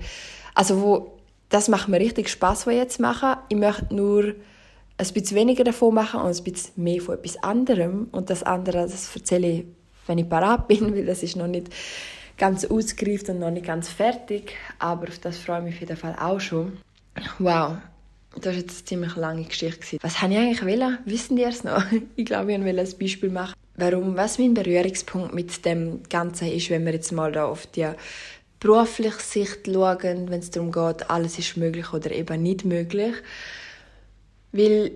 also 0.54 0.80
wo 0.82 1.13
das 1.54 1.68
macht 1.68 1.88
mir 1.88 2.00
richtig 2.00 2.28
Spaß, 2.28 2.66
was 2.66 2.72
ich 2.72 2.80
jetzt 2.80 2.98
mache. 2.98 3.38
Ich 3.48 3.56
möchte 3.56 3.94
nur 3.94 4.34
ein 4.96 5.12
bisschen 5.12 5.36
weniger 5.36 5.62
davon 5.62 5.94
machen 5.94 6.20
und 6.20 6.36
ein 6.36 6.42
bisschen 6.42 6.82
mehr 6.82 7.00
von 7.00 7.14
etwas 7.14 7.40
anderem. 7.44 8.08
Und 8.10 8.28
das 8.28 8.42
andere, 8.42 8.78
das 8.78 9.14
erzähle 9.14 9.46
ich, 9.46 9.64
wenn 10.08 10.18
ich 10.18 10.28
parat 10.28 10.66
bin, 10.68 10.92
weil 10.96 11.06
das 11.06 11.22
ist 11.22 11.36
noch 11.36 11.46
nicht 11.46 11.68
ganz 12.36 12.64
ausgereift 12.64 13.28
und 13.28 13.38
noch 13.38 13.52
nicht 13.52 13.66
ganz 13.66 13.88
fertig. 13.88 14.56
Aber 14.80 15.06
auf 15.06 15.20
das 15.20 15.38
freue 15.38 15.58
ich 15.58 15.64
mich 15.64 15.74
auf 15.74 15.80
jeden 15.82 15.96
Fall 15.96 16.16
auch 16.20 16.40
schon. 16.40 16.78
Wow, 17.38 17.76
das 18.34 18.46
war 18.46 18.52
jetzt 18.54 18.78
eine 18.78 18.84
ziemlich 18.86 19.14
lange 19.14 19.44
Geschichte. 19.44 19.98
Was 20.02 20.20
habe 20.22 20.32
ich 20.32 20.38
eigentlich 20.40 20.64
wollen? 20.64 20.98
Wissen 21.04 21.36
die 21.36 21.44
es 21.44 21.62
noch? 21.62 21.84
Ich 22.16 22.24
glaube, 22.24 22.52
ich 22.52 22.60
wollte 22.60 22.80
ein 22.80 22.98
Beispiel 22.98 23.30
machen. 23.30 23.54
Warum, 23.76 24.16
was 24.16 24.40
mein 24.40 24.54
Berührungspunkt 24.54 25.34
mit 25.34 25.64
dem 25.64 26.02
Ganzen 26.08 26.48
ist, 26.48 26.70
wenn 26.70 26.84
wir 26.84 26.92
jetzt 26.92 27.12
mal 27.12 27.30
da 27.30 27.46
auf 27.46 27.66
die 27.66 27.88
berufliche 28.64 29.20
Sicht 29.20 29.66
schauen, 29.66 30.30
wenn 30.30 30.40
es 30.40 30.50
darum 30.50 30.72
geht, 30.72 31.10
alles 31.10 31.38
ist 31.38 31.58
möglich 31.58 31.92
oder 31.92 32.10
eben 32.10 32.42
nicht 32.42 32.64
möglich. 32.64 33.14
Weil 34.52 34.92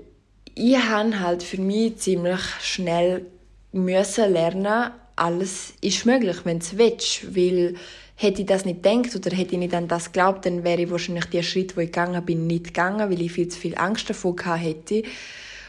ich 0.54 0.78
habe 0.78 1.20
halt 1.20 1.42
für 1.42 1.60
mich 1.60 1.98
ziemlich 1.98 2.40
schnell 2.62 3.26
müssen 3.72 4.32
lernen, 4.32 4.90
alles 5.16 5.74
ist 5.82 6.06
möglich, 6.06 6.38
wenn 6.44 6.60
du 6.60 6.66
willst. 6.78 7.36
Weil 7.36 7.74
hätte 8.16 8.40
ich 8.40 8.46
das 8.46 8.64
nicht 8.64 8.82
gedacht 8.82 9.14
oder 9.14 9.36
hätte 9.36 9.52
ich 9.52 9.58
nicht 9.58 9.74
an 9.74 9.86
das 9.86 10.06
geglaubt, 10.06 10.46
dann 10.46 10.64
wäre 10.64 10.82
ich 10.82 10.90
wahrscheinlich 10.90 11.26
der 11.26 11.42
Schritt, 11.42 11.76
wo 11.76 11.82
ich 11.82 11.92
gegangen 11.92 12.24
bin, 12.24 12.46
nicht 12.46 12.68
gegangen, 12.68 13.10
weil 13.10 13.20
ich 13.20 13.32
viel 13.32 13.48
zu 13.48 13.58
viel 13.60 13.76
Angst 13.76 14.08
davor 14.08 14.34
hätte. 14.56 15.02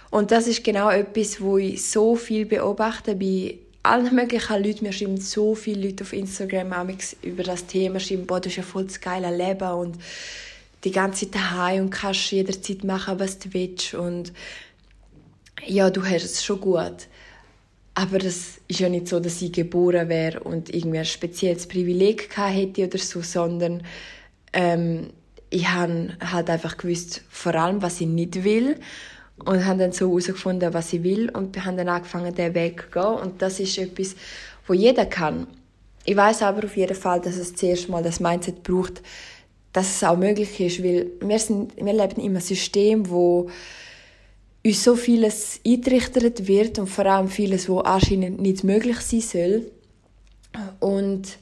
Und 0.10 0.32
das 0.32 0.48
ist 0.48 0.63
genau 0.63 0.89
etwas, 0.89 1.41
wo 1.41 1.58
ich 1.58 1.86
so 1.86 2.15
viel 2.15 2.46
beobachte 2.46 3.15
bei 3.15 3.60
allen 3.83 4.13
möglichen 4.13 4.63
Leuten. 4.63 4.86
Mir 4.86 4.93
schreiben 4.93 5.19
so 5.19 5.55
viele 5.55 5.88
Leute 5.88 6.03
auf 6.03 6.13
Instagram 6.13 6.98
über 7.21 7.43
das 7.43 7.65
Thema, 7.65 8.00
schreiben, 8.00 8.25
boah, 8.25 8.39
das 8.39 8.53
ist 8.53 8.57
ja 8.57 8.63
voll 8.63 8.86
das 8.86 9.00
geile 9.00 9.36
Leben 9.36 9.71
und 9.71 9.98
die 10.83 10.91
ganze 10.91 11.25
Zeit 11.25 11.36
daheim 11.36 11.86
und 11.86 11.89
kannst 11.89 12.31
jederzeit 12.31 12.83
machen, 12.83 13.19
was 13.19 13.39
du 13.39 13.53
willst 13.53 13.93
und 13.93 14.31
ja, 15.65 15.89
du 15.89 16.03
hast 16.03 16.24
es 16.24 16.43
schon 16.43 16.62
gut. 16.62 17.07
Aber 17.95 18.17
das 18.17 18.62
ist 18.67 18.79
ja 18.79 18.88
nicht 18.88 19.09
so, 19.09 19.19
dass 19.19 19.41
ich 19.41 19.51
geboren 19.51 20.07
wäre 20.07 20.39
und 20.39 20.74
irgendwie 20.74 21.00
ein 21.00 21.05
spezielles 21.05 21.67
Privileg 21.67 22.29
hätte 22.38 22.86
oder 22.86 22.98
so, 22.98 23.21
sondern 23.21 23.83
ähm, 24.53 25.09
ich 25.50 25.67
habe 25.67 26.15
halt 26.21 26.50
einfach 26.50 26.77
gewusst, 26.77 27.24
vor 27.29 27.55
allem, 27.55 27.81
was 27.81 28.00
ich 28.00 28.07
nicht 28.07 28.43
will 28.43 28.79
und 29.46 29.65
habe 29.65 29.79
dann 29.79 29.91
so 29.91 30.08
herausgefunden, 30.08 30.74
was 30.74 30.93
ich 30.93 31.03
will 31.03 31.29
und 31.29 31.63
habe 31.65 31.77
dann 31.77 31.89
angefangen, 31.89 32.34
diesen 32.34 32.55
Weg 32.55 32.84
zu 32.84 33.00
gehen 33.00 33.24
und 33.24 33.41
das 33.41 33.60
ist 33.60 33.77
etwas, 33.77 34.15
wo 34.67 34.74
jeder 34.74 35.05
kann. 35.05 35.48
Ich 36.05 36.15
weiß 36.15 36.43
aber 36.43 36.65
auf 36.65 36.77
jeden 36.77 36.96
Fall, 36.96 37.22
dass 37.22 37.36
es 37.36 37.55
zuerst 37.55 37.89
mal 37.89 38.03
das 38.03 38.19
Mindset 38.19 38.63
braucht, 38.63 39.01
dass 39.74 39.96
es 39.96 40.03
auch 40.03 40.17
möglich 40.17 40.60
ist, 40.60 40.84
weil 40.84 41.08
wir, 41.22 41.39
sind, 41.39 41.75
wir 41.75 41.93
leben 41.93 42.19
in 42.22 42.31
einem 42.31 42.41
System, 42.41 43.10
wo 43.10 43.50
uns 44.65 44.84
so 44.84 44.96
vieles 44.96 45.60
eingerichtet 45.65 46.48
wird 46.48 46.79
und 46.79 46.88
vor 46.88 47.05
allem 47.05 47.29
vieles, 47.29 47.69
was 47.69 47.86
anscheinend 47.86 48.41
nicht 48.41 48.63
möglich 48.63 49.00
sein 49.00 49.22
soll. 49.22 49.72
Und 50.79 51.38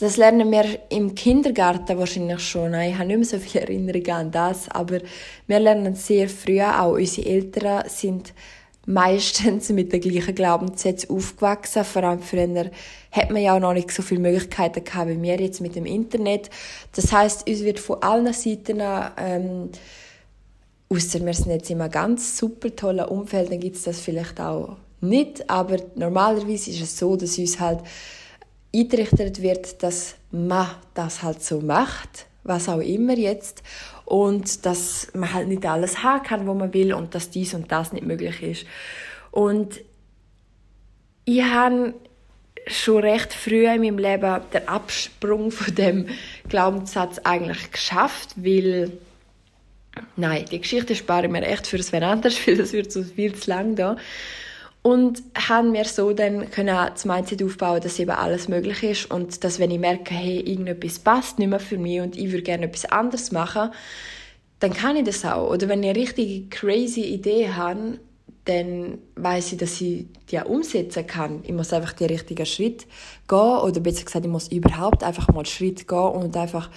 das 0.00 0.16
lernen 0.16 0.50
wir 0.50 0.64
im 0.90 1.14
Kindergarten 1.14 1.98
wahrscheinlich 1.98 2.40
schon. 2.40 2.74
Ich 2.74 2.94
habe 2.94 3.06
nicht 3.06 3.16
mehr 3.16 3.24
so 3.24 3.38
viele 3.38 3.64
Erinnerungen 3.64 4.10
an 4.10 4.30
das, 4.30 4.68
aber 4.68 5.00
wir 5.46 5.58
lernen 5.58 5.94
sehr 5.94 6.28
früh 6.28 6.60
auch. 6.60 6.92
Unsere 6.92 7.28
Eltern 7.28 7.82
sind 7.88 8.32
meistens 8.86 9.68
mit 9.70 9.92
den 9.92 10.00
gleichen 10.00 10.34
Glaubenssätzen 10.34 11.10
aufgewachsen. 11.10 11.84
Vor 11.84 12.04
allem 12.04 12.20
früher 12.20 12.70
hat 13.10 13.30
man 13.30 13.42
ja 13.42 13.56
auch 13.56 13.60
noch 13.60 13.74
nicht 13.74 13.90
so 13.90 14.02
viele 14.02 14.20
Möglichkeiten 14.20 14.84
gehabt 14.84 15.10
wie 15.10 15.20
wir 15.20 15.40
jetzt 15.40 15.60
mit 15.60 15.74
dem 15.74 15.86
Internet. 15.86 16.48
Das 16.94 17.12
heißt, 17.12 17.48
uns 17.48 17.64
wird 17.64 17.80
von 17.80 18.02
allen 18.02 18.32
Seiten 18.32 18.80
ähm, 19.18 19.70
Außer 20.90 21.24
wir 21.24 21.34
sind 21.34 21.50
jetzt 21.50 21.68
in 21.68 21.82
einem 21.82 21.90
ganz 21.90 22.38
super 22.38 22.74
tollen 22.74 23.04
Umfeld, 23.04 23.52
dann 23.52 23.60
gibt 23.60 23.76
es 23.76 23.82
das 23.82 24.00
vielleicht 24.00 24.40
auch 24.40 24.76
nicht. 25.02 25.48
Aber 25.50 25.76
normalerweise 25.96 26.70
ist 26.70 26.80
es 26.80 26.98
so, 26.98 27.14
dass 27.14 27.38
uns 27.38 27.60
halt 27.60 27.80
eingerichtet 28.74 29.42
wird, 29.42 29.82
dass 29.82 30.16
man 30.30 30.68
das 30.94 31.22
halt 31.22 31.42
so 31.42 31.60
macht, 31.60 32.26
was 32.44 32.68
auch 32.68 32.80
immer 32.80 33.16
jetzt. 33.16 33.62
Und 34.04 34.64
dass 34.64 35.08
man 35.14 35.34
halt 35.34 35.48
nicht 35.48 35.66
alles 35.66 36.02
haben 36.02 36.22
kann, 36.22 36.46
wo 36.46 36.54
man 36.54 36.72
will 36.72 36.94
und 36.94 37.14
dass 37.14 37.30
dies 37.30 37.52
und 37.52 37.70
das 37.70 37.92
nicht 37.92 38.06
möglich 38.06 38.42
ist. 38.42 38.66
Und 39.30 39.80
ich 41.26 41.42
habe 41.42 41.92
schon 42.66 43.02
recht 43.02 43.34
früh 43.34 43.66
in 43.66 43.82
meinem 43.82 43.98
Leben 43.98 44.40
den 44.52 44.66
Absprung 44.66 45.50
von 45.50 45.74
dem 45.74 46.06
Glaubenssatz 46.48 47.18
eigentlich 47.18 47.70
geschafft, 47.70 48.30
weil 48.36 48.92
Nein, 50.16 50.44
die 50.50 50.60
Geschichte 50.60 50.94
spare 50.94 51.26
ich 51.26 51.32
mir 51.32 51.42
echt 51.42 51.66
für 51.66 51.76
das 51.76 51.92
anders, 51.92 52.34
weil 52.46 52.56
das 52.56 52.72
wird 52.72 52.92
so 52.92 53.02
viel 53.02 53.34
zu 53.34 53.50
lang 53.50 53.76
da. 53.76 53.96
Und 54.82 55.22
haben 55.34 55.72
mir 55.72 55.84
so 55.84 56.12
dann 56.12 56.50
können 56.50 56.68
das 56.68 57.04
Mindset 57.04 57.42
aufbauen, 57.42 57.80
dass 57.80 57.98
eben 57.98 58.10
alles 58.10 58.48
möglich 58.48 58.82
ist 58.82 59.10
und 59.10 59.42
dass 59.44 59.58
wenn 59.58 59.70
ich 59.70 59.78
merke, 59.78 60.14
hey, 60.14 60.40
irgendetwas 60.40 60.98
passt 61.00 61.38
nicht 61.38 61.48
mehr 61.48 61.60
für 61.60 61.78
mich 61.78 62.00
und 62.00 62.16
ich 62.16 62.30
würde 62.30 62.42
gerne 62.42 62.66
etwas 62.66 62.84
anderes 62.86 63.32
machen, 63.32 63.70
dann 64.60 64.72
kann 64.72 64.96
ich 64.96 65.04
das 65.04 65.24
auch. 65.24 65.50
Oder 65.50 65.68
wenn 65.68 65.82
ich 65.82 65.90
eine 65.90 65.98
richtige 65.98 66.48
crazy 66.48 67.02
Idee 67.02 67.50
habe, 67.50 67.98
dann 68.44 68.98
weiß 69.16 69.52
ich, 69.52 69.58
dass 69.58 69.80
ich 69.80 70.06
die 70.30 70.38
umsetzen 70.38 71.06
kann. 71.06 71.40
Ich 71.42 71.52
muss 71.52 71.72
einfach 71.72 71.92
den 71.92 72.08
richtigen 72.08 72.46
Schritt 72.46 72.86
gehen 73.28 73.38
oder 73.38 73.80
besser 73.80 74.04
gesagt, 74.04 74.24
ich 74.24 74.30
muss 74.30 74.48
überhaupt 74.48 75.04
einfach 75.04 75.28
mal 75.28 75.40
einen 75.40 75.46
Schritt 75.46 75.86
gehen 75.86 75.98
und 75.98 76.36
einfach 76.36 76.70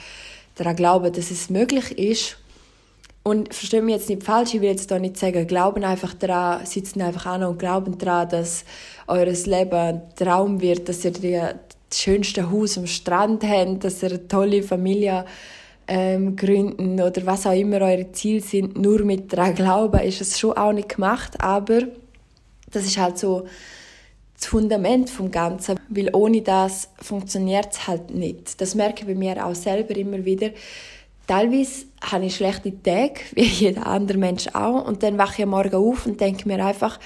daran 0.56 0.76
glauben, 0.76 1.14
dass 1.14 1.32
es 1.32 1.50
möglich 1.50 1.98
ist 1.98 2.38
und 3.24 3.54
verstehe 3.54 3.82
mich 3.82 3.96
jetzt 3.96 4.10
nicht 4.10 4.24
falsch, 4.24 4.54
ich 4.54 4.62
will 4.62 4.70
jetzt 4.70 4.90
da 4.90 4.98
nicht 4.98 5.18
sagen, 5.18 5.46
glauben 5.46 5.84
einfach 5.84 6.14
daran, 6.14 6.66
sitzen 6.66 7.02
einfach 7.02 7.28
an 7.28 7.44
und 7.44 7.60
glauben 7.60 7.98
daran, 7.98 8.30
dass 8.30 8.66
eures 9.08 9.46
Leben 9.46 9.74
ein 9.74 10.02
Traum 10.16 10.60
wird, 10.60 10.90
dass 10.90 11.06
ihr 11.06 11.12
die, 11.12 11.40
das 11.90 12.00
schönste 12.00 12.50
Haus 12.50 12.78
am 12.78 12.88
Strand 12.88 13.44
habt, 13.44 13.84
dass 13.84 14.02
ihr 14.02 14.10
eine 14.10 14.28
tolle 14.28 14.64
Familie 14.64 15.26
ähm, 15.88 16.36
gründen 16.36 17.00
oder 17.00 17.26
was 17.26 17.46
auch 17.46 17.54
immer 17.54 17.82
eure 17.82 18.12
Ziele 18.12 18.42
sind. 18.42 18.78
Nur 18.78 19.04
mit 19.04 19.32
daran 19.32 19.54
glauben 19.54 20.00
ist 20.02 20.22
es 20.22 20.40
schon 20.40 20.58
auch 20.58 20.74
nicht 20.74 20.90
gemacht, 20.90 21.40
aber 21.40 21.82
das 22.72 22.86
ist 22.86 22.98
halt 22.98 23.20
so 23.20 23.46
das 24.36 24.48
Fundament 24.48 25.12
vom 25.12 25.30
Ganzen, 25.30 25.80
weil 25.90 26.10
ohne 26.16 26.42
das 26.42 26.90
funktioniert 27.00 27.74
es 27.74 27.88
halt 27.88 28.10
nicht. 28.10 28.60
Das 28.60 28.74
merke 28.74 29.02
ich 29.02 29.08
bei 29.08 29.14
mir 29.14 29.46
auch 29.46 29.54
selber 29.54 29.96
immer 29.96 30.26
wieder 30.26 30.50
Teilweise 31.32 31.86
habe 32.02 32.26
ich 32.26 32.36
schlechte 32.36 32.84
Tage, 32.84 33.22
wie 33.36 33.44
jeder 33.46 33.88
andere 33.88 34.17
Mensch 34.17 34.48
auch. 34.52 34.86
Und 34.86 35.02
dann 35.02 35.17
wache 35.17 35.36
ich 35.38 35.44
am 35.44 35.52
Morgen 35.52 35.76
auf 35.76 36.06
und 36.06 36.20
denke 36.20 36.46
mir 36.46 36.65
einfach, 36.65 37.00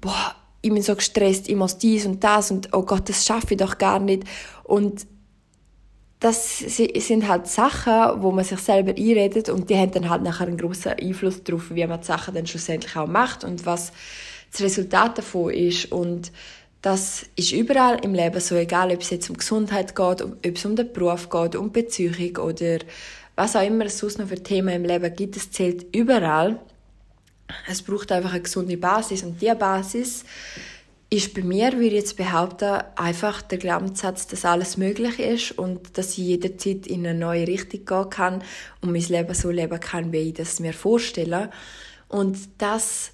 boah, 0.00 0.34
ich 0.62 0.72
bin 0.72 0.82
so 0.82 0.96
gestresst, 0.96 1.48
ich 1.48 1.54
muss 1.54 1.78
dies 1.78 2.06
und 2.06 2.24
das 2.24 2.50
und 2.50 2.70
oh 2.72 2.82
Gott, 2.82 3.08
das 3.08 3.24
schaffe 3.24 3.54
ich 3.54 3.58
doch 3.58 3.78
gar 3.78 4.00
nicht. 4.00 4.24
Und 4.64 5.06
das 6.18 6.58
sind 6.58 7.28
halt 7.28 7.46
Sachen, 7.46 8.20
wo 8.20 8.32
man 8.32 8.44
sich 8.44 8.58
selber 8.58 8.90
einredet 8.90 9.48
und 9.48 9.70
die 9.70 9.76
haben 9.76 9.92
dann 9.92 10.10
halt 10.10 10.22
nachher 10.22 10.48
einen 10.48 10.58
grossen 10.58 10.94
Einfluss 11.00 11.44
darauf, 11.44 11.72
wie 11.72 11.86
man 11.86 12.00
die 12.00 12.06
Sachen 12.06 12.34
dann 12.34 12.48
schlussendlich 12.48 12.96
auch 12.96 13.06
macht 13.06 13.44
und 13.44 13.64
was 13.64 13.92
das 14.50 14.60
Resultat 14.60 15.18
davon 15.18 15.54
ist. 15.54 15.92
Und 15.92 16.32
das 16.82 17.26
ist 17.36 17.52
überall 17.52 18.04
im 18.04 18.12
Leben 18.12 18.40
so, 18.40 18.56
egal 18.56 18.90
ob 18.90 19.02
es 19.02 19.10
jetzt 19.10 19.30
um 19.30 19.36
Gesundheit 19.36 19.94
geht, 19.94 20.20
ob 20.22 20.44
es 20.44 20.64
um 20.64 20.74
den 20.74 20.92
Beruf 20.92 21.30
geht, 21.30 21.54
um 21.54 21.70
Beziehung 21.70 22.36
oder 22.38 22.78
was 23.40 23.56
auch 23.56 23.66
immer 23.66 23.86
es 23.86 23.98
sonst 23.98 24.18
noch 24.18 24.28
für 24.28 24.42
Themen 24.42 24.68
im 24.68 24.84
Leben 24.84 25.14
gibt, 25.14 25.34
es 25.34 25.50
zählt 25.50 25.96
überall. 25.96 26.60
Es 27.66 27.80
braucht 27.80 28.12
einfach 28.12 28.32
eine 28.32 28.42
gesunde 28.42 28.76
Basis 28.76 29.22
und 29.22 29.40
diese 29.40 29.54
Basis 29.54 30.24
ist 31.08 31.32
bei 31.32 31.40
mir, 31.40 31.72
würde 31.72 31.86
ich 31.86 31.92
jetzt 31.94 32.18
behaupten, 32.18 32.82
einfach 32.96 33.40
der 33.40 33.56
Glaubenssatz, 33.56 34.26
dass 34.26 34.44
alles 34.44 34.76
möglich 34.76 35.18
ist 35.18 35.52
und 35.58 35.96
dass 35.96 36.10
ich 36.10 36.18
jederzeit 36.18 36.86
in 36.86 37.06
eine 37.06 37.18
neue 37.18 37.48
Richtung 37.48 37.86
gehen 37.86 38.10
kann 38.10 38.44
und 38.82 38.92
mein 38.92 39.02
Leben 39.02 39.34
so 39.34 39.50
leben 39.50 39.80
kann, 39.80 40.12
wie 40.12 40.18
ich 40.18 40.34
das 40.34 40.60
mir 40.60 40.74
vorstelle. 40.74 41.50
Und 42.08 42.36
das 42.58 43.12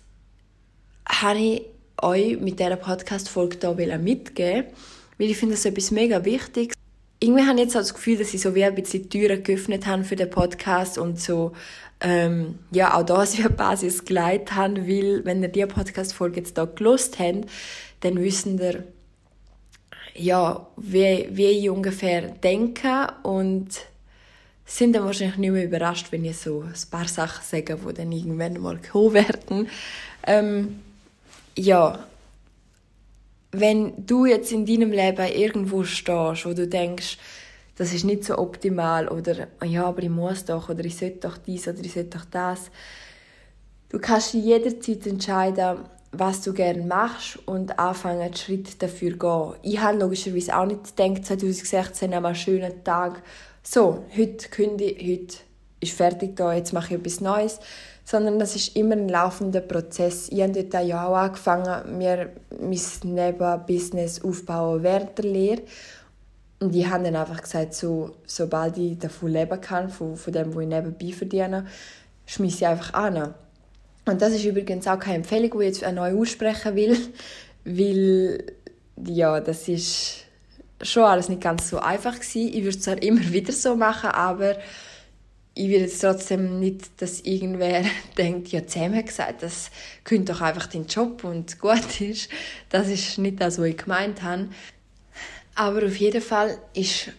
habe 1.09 1.39
ich 1.39 1.63
euch 2.03 2.41
mit 2.41 2.59
dieser 2.59 2.75
Podcast-Folge 2.75 3.59
hier 3.77 3.99
mitgeben 3.99 4.67
weil 5.19 5.31
ich 5.31 5.37
finde 5.37 5.55
das 5.55 5.65
etwas 5.65 5.91
mega 5.93 6.25
wichtig. 6.25 6.75
Irgendwie 7.19 7.43
habe 7.45 7.55
ich 7.55 7.65
jetzt 7.65 7.75
das 7.75 7.95
Gefühl, 7.95 8.19
dass 8.19 8.35
ich 8.35 8.41
so 8.43 8.55
wie 8.55 8.65
ein 8.65 8.75
bisschen 8.75 9.09
die 9.09 9.09
Türen 9.09 9.43
geöffnet 9.43 9.87
habe 9.87 10.05
für 10.05 10.17
den 10.17 10.29
Podcast 10.29 10.99
und 10.99 11.19
so, 11.21 11.53
ähm, 12.01 12.59
ja, 12.71 12.95
auch 12.95 13.05
da 13.05 13.25
wie 13.25 13.49
Basis 13.49 14.05
geleitet 14.05 14.55
habe, 14.55 14.87
weil, 14.87 15.25
wenn 15.25 15.43
ihr 15.43 15.49
diese 15.49 15.67
Podcast-Folge 15.67 16.41
jetzt 16.41 16.59
hier 16.59 16.67
gelost 16.67 17.19
habt, 17.19 17.49
dann 18.01 18.23
wissen 18.23 18.59
ihr, 18.59 18.85
ja, 20.15 20.67
wie, 20.77 21.29
wie 21.31 21.47
ich 21.47 21.71
ungefähr 21.71 22.23
denke 22.23 23.09
und 23.23 23.69
sind 24.67 24.95
dann 24.95 25.05
wahrscheinlich 25.05 25.39
nicht 25.39 25.53
mehr 25.53 25.65
überrascht, 25.65 26.09
wenn 26.11 26.25
ich 26.25 26.37
so 26.37 26.63
ein 26.63 26.91
paar 26.91 27.09
Sachen 27.09 27.45
sage, 27.45 27.77
die 27.77 27.95
dann 27.95 28.13
irgendwann 28.13 28.61
mal 28.61 28.79
kommen 28.79 29.15
werden. 29.15 29.69
Ähm, 30.27 30.81
ja, 31.57 31.99
wenn 33.61 34.07
du 34.07 34.27
jetzt 34.27 34.53
in 34.53 34.67
deinem 34.67 34.93
Leben 34.93 35.27
irgendwo 35.27 35.85
stehst, 35.85 36.47
wo 36.47 36.53
du 36.53 36.67
denkst, 36.67 37.19
das 37.77 37.93
ist 37.93 38.05
nicht 38.05 38.25
so 38.25 38.39
optimal 38.39 39.09
oder 39.09 39.49
ja, 39.65 39.85
aber 39.85 40.03
ich 40.03 40.09
muss 40.09 40.45
doch 40.45 40.69
oder 40.69 40.85
ich 40.85 40.97
sollte 40.97 41.29
doch 41.29 41.37
dies 41.37 41.69
oder 41.69 41.81
ich 41.81 41.93
sollte 41.93 42.19
doch 42.19 42.25
das, 42.25 42.71
Du 43.89 44.01
kannst 44.01 44.35
jederzeit 44.35 45.07
entscheiden, 45.07 45.79
was 46.11 46.43
du 46.43 46.53
gerne 46.53 46.83
machst 46.83 47.39
und 47.47 47.79
anfangen, 47.79 48.21
einen 48.21 48.35
Schritt 48.35 48.83
dafür 48.83 49.13
zu 49.13 49.19
gehen. 49.19 49.61
Ich 49.63 49.81
habe 49.81 49.99
logischerweise 49.99 50.57
auch 50.57 50.67
nicht 50.67 50.97
gedacht, 50.97 51.25
2016 51.25 52.13
am 52.13 52.35
schönen 52.35 52.83
Tag, 52.83 53.23
so, 53.63 54.05
heute 54.17 54.49
kündige 54.49 54.97
heute 54.97 55.37
ist 55.81 55.93
fertig 55.93 56.37
da, 56.37 56.53
jetzt 56.53 56.73
mache 56.73 56.95
ich 56.95 57.01
etwas 57.01 57.21
Neues. 57.21 57.61
Sondern 58.09 58.39
das 58.39 58.55
ist 58.55 58.77
immer 58.77 58.95
ein 58.95 59.09
laufender 59.09 59.61
Prozess. 59.61 60.29
Ich 60.31 60.41
habe 60.41 60.63
dort 60.63 60.87
ja 60.87 61.07
auch 61.07 61.17
angefangen, 61.17 61.99
mir 61.99 62.31
mein 62.61 62.81
Nebenbusiness 63.03 64.23
aufbauen 64.23 64.85
während 64.85 65.19
der 65.19 65.25
Lehre. 65.25 65.63
Und 66.61 66.73
die 66.73 66.89
haben 66.89 67.03
dann 67.05 67.17
einfach 67.17 67.43
gesagt, 67.43 67.75
so, 67.75 68.13
sobald 68.25 68.79
ich 68.79 68.99
davon 68.99 69.33
leben 69.33 69.61
kann, 69.61 69.91
von, 69.91 70.17
von 70.17 70.33
dem, 70.33 70.55
was 70.55 70.63
ich 70.63 70.69
nebenbei 70.69 71.13
verdiene, 71.13 71.67
schmeiße 72.27 72.57
ich 72.59 72.67
einfach 72.67 72.95
an. 72.95 73.35
Und 74.07 74.23
das 74.23 74.33
ist 74.33 74.45
übrigens 74.45 74.87
auch 74.87 74.99
keine 74.99 75.17
Empfehlung, 75.17 75.59
die 75.59 75.67
ich 75.67 75.81
jetzt 75.81 75.93
neu 75.93 76.17
aussprechen 76.17 76.77
will, 76.77 76.97
weil 77.65 78.45
ja, 79.05 79.41
das 79.41 79.69
ist 79.69 80.27
schon 80.81 81.05
alles 81.05 81.29
nicht 81.29 81.43
ganz 81.43 81.69
so 81.69 81.79
einfach 81.79 82.15
gewesen. 82.15 82.49
Ich 82.49 82.63
würde 82.63 82.69
es 82.69 82.81
zwar 82.81 83.03
immer 83.03 83.21
wieder 83.33 83.53
so 83.53 83.77
machen, 83.77 84.11
aber 84.11 84.57
ich 85.59 85.71
will 85.71 85.81
jetzt 85.81 86.03
trotzdem 86.03 86.61
nicht, 86.61 87.01
dass 87.01 87.23
irgendwer 87.23 87.83
denkt, 88.19 88.49
ja, 88.49 88.61
Sam 88.67 88.95
hat 88.95 89.07
gesagt, 89.07 89.43
das 89.43 89.71
könnte 90.05 90.33
doch 90.33 90.43
einfach 90.43 90.67
dein 90.67 90.87
Job 90.87 91.25
und 91.25 91.59
gut 91.59 92.01
ist. 92.01 92.29
Das 92.69 92.89
ist 92.89 93.17
nicht 93.17 93.41
das, 93.41 93.59
was 93.59 93.65
ich 93.65 93.79
gemeint 93.79 94.23
habe. 94.23 94.49
Aber 95.55 95.87
auf 95.87 95.97
jeden 95.97 96.21
Fall 96.21 96.59
ist 96.75 97.11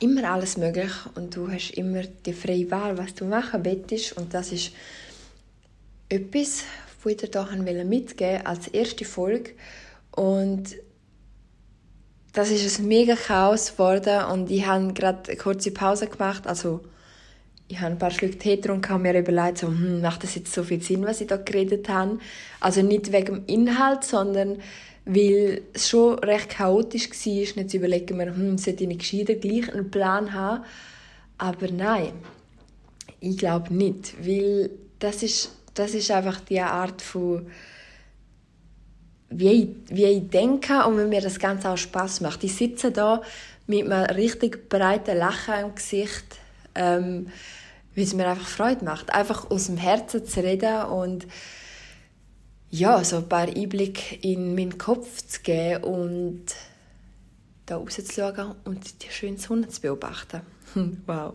immer 0.00 0.28
alles 0.28 0.56
möglich 0.56 0.90
und 1.14 1.36
du 1.36 1.48
hast 1.50 1.70
immer 1.70 2.02
die 2.02 2.32
freie 2.32 2.68
Wahl, 2.72 2.98
was 2.98 3.14
du 3.14 3.24
machen 3.24 3.64
willst. 3.64 4.16
Und 4.16 4.34
das 4.34 4.50
ist 4.50 4.72
etwas, 6.08 6.64
was 7.04 7.12
ich 7.12 7.30
dir 7.30 7.48
hier 7.48 7.84
mitgeben 7.84 8.46
als 8.46 8.66
erste 8.66 9.04
Folge. 9.04 9.52
Und 10.10 10.74
das 12.32 12.50
ist 12.50 12.80
ein 12.80 12.88
mega 12.88 13.14
Chaos 13.14 13.72
geworden 13.72 14.24
und 14.32 14.50
ich 14.50 14.66
habe 14.66 14.92
gerade 14.92 15.28
eine 15.28 15.36
kurze 15.36 15.70
Pause 15.70 16.08
gemacht, 16.08 16.48
also 16.48 16.80
ich 17.68 17.78
habe 17.80 17.92
ein 17.92 17.98
paar 17.98 18.10
Schluck 18.10 18.40
Tee 18.40 18.56
getrunken 18.56 18.94
und 18.94 19.02
mir 19.02 19.18
überlegt, 19.18 19.58
so, 19.58 19.68
hm, 19.68 20.00
macht 20.00 20.22
das 20.24 20.34
jetzt 20.34 20.52
so 20.52 20.62
viel 20.62 20.80
Sinn, 20.82 21.04
was 21.04 21.20
ich 21.20 21.26
da 21.26 21.36
geredet 21.36 21.88
habe? 21.88 22.18
Also 22.60 22.82
nicht 22.82 23.12
wegen 23.12 23.34
dem 23.34 23.46
Inhalt, 23.46 24.04
sondern 24.04 24.58
weil 25.04 25.62
es 25.74 25.88
schon 25.88 26.18
recht 26.20 26.50
chaotisch 26.50 27.10
war. 27.10 27.62
Jetzt 27.62 27.74
überlegen 27.74 28.18
wir, 28.18 28.26
hm, 28.26 28.56
sollte 28.56 28.84
ich 28.84 28.88
nicht 28.88 29.00
gescheiter 29.00 29.34
gleich 29.34 29.72
einen 29.72 29.90
Plan 29.90 30.32
haben? 30.32 30.64
Aber 31.36 31.70
nein, 31.70 32.12
ich 33.20 33.36
glaube 33.36 33.72
nicht, 33.72 34.14
weil 34.26 34.70
das 34.98 35.22
ist, 35.22 35.52
das 35.74 35.94
ist 35.94 36.10
einfach 36.10 36.40
die 36.40 36.60
Art 36.60 37.02
von 37.02 37.46
wie 39.30 39.50
ich, 39.50 39.68
wie 39.88 40.04
ich 40.04 40.30
denke 40.30 40.86
und 40.86 40.96
wenn 40.96 41.10
mir 41.10 41.20
das 41.20 41.38
Ganze 41.38 41.68
auch 41.68 41.76
Spaß 41.76 42.22
macht. 42.22 42.42
Ich 42.44 42.54
sitze 42.54 42.90
da 42.90 43.20
mit 43.66 43.90
einem 43.90 44.06
richtig 44.16 44.70
breiten 44.70 45.18
Lachen 45.18 45.54
im 45.62 45.74
Gesicht, 45.74 46.24
ähm, 46.74 47.28
weil 47.98 48.04
es 48.04 48.14
mir 48.14 48.28
einfach 48.28 48.46
Freude 48.46 48.84
macht, 48.84 49.12
einfach 49.12 49.50
aus 49.50 49.66
dem 49.66 49.76
Herzen 49.76 50.24
zu 50.24 50.40
reden 50.40 50.84
und 50.84 51.26
ja, 52.70 53.02
so 53.02 53.16
ein 53.16 53.28
paar 53.28 53.48
Einblicke 53.48 54.14
in 54.22 54.54
meinen 54.54 54.78
Kopf 54.78 55.26
zu 55.26 55.40
geben 55.42 55.82
und 55.82 56.44
da 57.66 57.76
rauszuschauen 57.76 58.54
und 58.64 59.02
die 59.02 59.10
schöne 59.10 59.38
Sonne 59.38 59.68
zu 59.68 59.80
beobachten. 59.80 60.42
wow. 61.06 61.34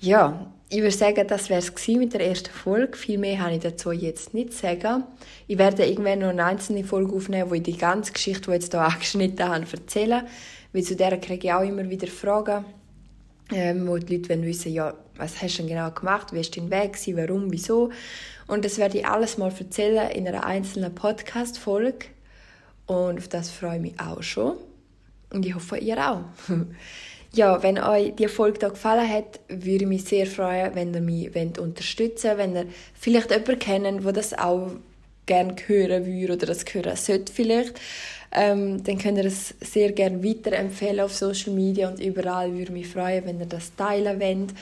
Ja, 0.00 0.52
ich 0.68 0.80
würde 0.80 0.90
sagen, 0.90 1.26
das 1.26 1.48
wäre 1.48 1.60
es 1.60 1.88
mit 1.88 2.12
der 2.12 2.26
ersten 2.26 2.50
Folge. 2.50 2.96
Viel 2.96 3.18
mehr 3.18 3.40
habe 3.40 3.54
ich 3.54 3.60
dazu 3.60 3.90
jetzt 3.90 4.34
nicht 4.34 4.52
zu 4.52 4.60
sagen. 4.60 5.04
Ich 5.46 5.56
werde 5.56 5.86
irgendwann 5.86 6.18
noch 6.18 6.28
eine 6.28 6.44
einzelne 6.44 6.84
Folge 6.84 7.14
aufnehmen, 7.14 7.48
wo 7.48 7.54
ich 7.54 7.62
die 7.62 7.76
ganze 7.76 8.12
Geschichte, 8.12 8.50
die 8.50 8.56
ich 8.56 8.62
jetzt 8.62 8.72
hier 8.72 8.80
angeschnitten 8.86 9.48
habe, 9.48 9.66
erzähle. 9.72 10.26
Weil 10.74 10.82
zu 10.82 10.94
der 10.94 11.18
kriege 11.18 11.48
ich 11.48 11.52
auch 11.54 11.62
immer 11.62 11.88
wieder 11.88 12.06
Fragen 12.06 12.66
ähm, 13.52 13.86
wo 13.86 13.98
die 13.98 14.16
Leute 14.16 14.42
wissen 14.42 14.72
ja, 14.72 14.94
was 15.16 15.40
hast 15.40 15.58
du 15.58 15.62
denn 15.62 15.68
genau 15.68 15.90
gemacht, 15.90 16.32
wie 16.32 16.36
war 16.36 16.50
dein 16.50 16.70
Weg, 16.70 16.98
warum, 17.16 17.52
wieso. 17.52 17.90
Und 18.46 18.64
das 18.64 18.78
werde 18.78 18.98
ich 18.98 19.06
alles 19.06 19.38
mal 19.38 19.52
erzählen 19.56 20.10
in 20.10 20.26
einer 20.26 20.44
einzelnen 20.44 20.94
Podcast-Folge. 20.94 22.06
Und 22.86 23.18
auf 23.18 23.28
das 23.28 23.50
freue 23.50 23.76
ich 23.76 23.82
mich 23.82 24.00
auch 24.00 24.22
schon. 24.22 24.56
Und 25.32 25.46
ich 25.46 25.54
hoffe, 25.54 25.78
ihr 25.78 25.98
auch. 25.98 26.24
ja, 27.32 27.62
wenn 27.62 27.78
euch 27.78 28.14
die 28.16 28.28
Folge 28.28 28.58
hier 28.58 28.70
gefallen 28.70 29.08
hat, 29.08 29.40
würde 29.48 29.84
ich 29.84 29.86
mich 29.86 30.04
sehr 30.04 30.26
freuen, 30.26 30.74
wenn 30.74 30.92
ihr 30.94 31.00
mich 31.00 31.58
unterstützen 31.58 32.30
wollt, 32.30 32.38
wenn 32.38 32.56
ihr 32.56 32.66
vielleicht 32.94 33.30
jemanden 33.30 33.58
kennt, 33.58 34.04
der 34.04 34.12
das 34.12 34.36
auch 34.36 34.72
gerne 35.26 35.54
hören 35.66 36.06
würde 36.06 36.34
oder 36.34 36.46
das 36.46 36.64
hören 36.72 36.96
sollte 36.96 37.32
vielleicht 37.32 37.80
ähm, 38.32 38.82
dann 38.84 38.98
könnt 38.98 39.18
ihr 39.18 39.24
es 39.24 39.54
sehr 39.60 39.92
gerne 39.92 40.22
weiterempfehlen 40.22 41.00
auf 41.00 41.14
Social 41.14 41.52
Media 41.52 41.88
und 41.88 42.00
überall. 42.00 42.52
Würde 42.52 42.72
mich 42.72 42.88
freuen, 42.88 43.24
wenn 43.26 43.40
ihr 43.40 43.46
das 43.46 43.74
teilen 43.74 44.20
wollt. 44.20 44.54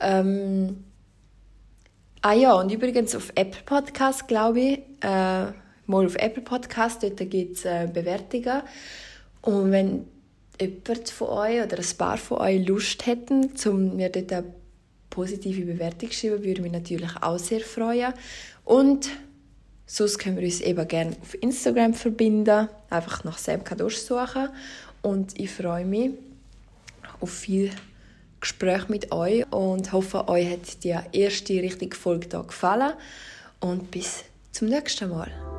Ähm, 0.00 0.84
ah 2.20 2.34
ja, 2.34 2.52
und 2.54 2.70
übrigens 2.70 3.14
auf 3.14 3.32
Apple 3.34 3.62
Podcast, 3.64 4.28
glaube 4.28 4.60
ich, 4.60 4.78
äh, 5.00 5.46
mal 5.86 6.06
auf 6.06 6.16
Apple 6.16 6.42
Podcast, 6.42 7.02
dort 7.02 7.18
gibt 7.30 7.56
es 7.56 7.64
äh, 7.64 7.88
Bewertungen. 7.92 8.62
Und 9.40 9.70
wenn 9.70 10.06
jemand 10.60 11.08
von 11.08 11.28
euch 11.28 11.62
oder 11.62 11.78
ein 11.78 11.96
paar 11.96 12.18
von 12.18 12.38
euch 12.38 12.66
Lust 12.66 13.06
hätten, 13.06 13.50
um 13.66 13.96
mir 13.96 14.10
dort 14.10 14.32
eine 14.32 14.44
positive 15.08 15.64
Bewertung 15.64 16.10
zu 16.10 16.16
schreiben, 16.16 16.44
würde 16.44 16.62
mich 16.62 16.72
natürlich 16.72 17.10
auch 17.22 17.38
sehr 17.38 17.60
freuen. 17.60 18.12
Und 18.64 19.08
Sonst 19.86 20.18
können 20.18 20.36
wir 20.36 20.44
uns 20.44 20.60
eben 20.60 20.88
gerne 20.88 21.16
auf 21.20 21.34
Instagram 21.42 21.94
verbinden, 21.94 22.68
einfach 22.90 23.24
nach 23.24 23.38
Kadosh 23.64 23.98
suchen. 23.98 24.48
Und 25.02 25.38
ich 25.38 25.50
freue 25.50 25.84
mich 25.84 26.12
auf 27.20 27.30
viel 27.30 27.70
Gespräch 28.40 28.88
mit 28.88 29.12
euch 29.12 29.50
und 29.52 29.92
hoffe, 29.92 30.28
euch 30.28 30.50
hat 30.50 30.84
die 30.84 30.96
erste 31.12 31.54
richtige 31.54 31.96
Folge 31.96 32.28
hier 32.30 32.42
gefallen. 32.44 32.94
Und 33.60 33.90
bis 33.90 34.24
zum 34.52 34.68
nächsten 34.68 35.10
Mal. 35.10 35.53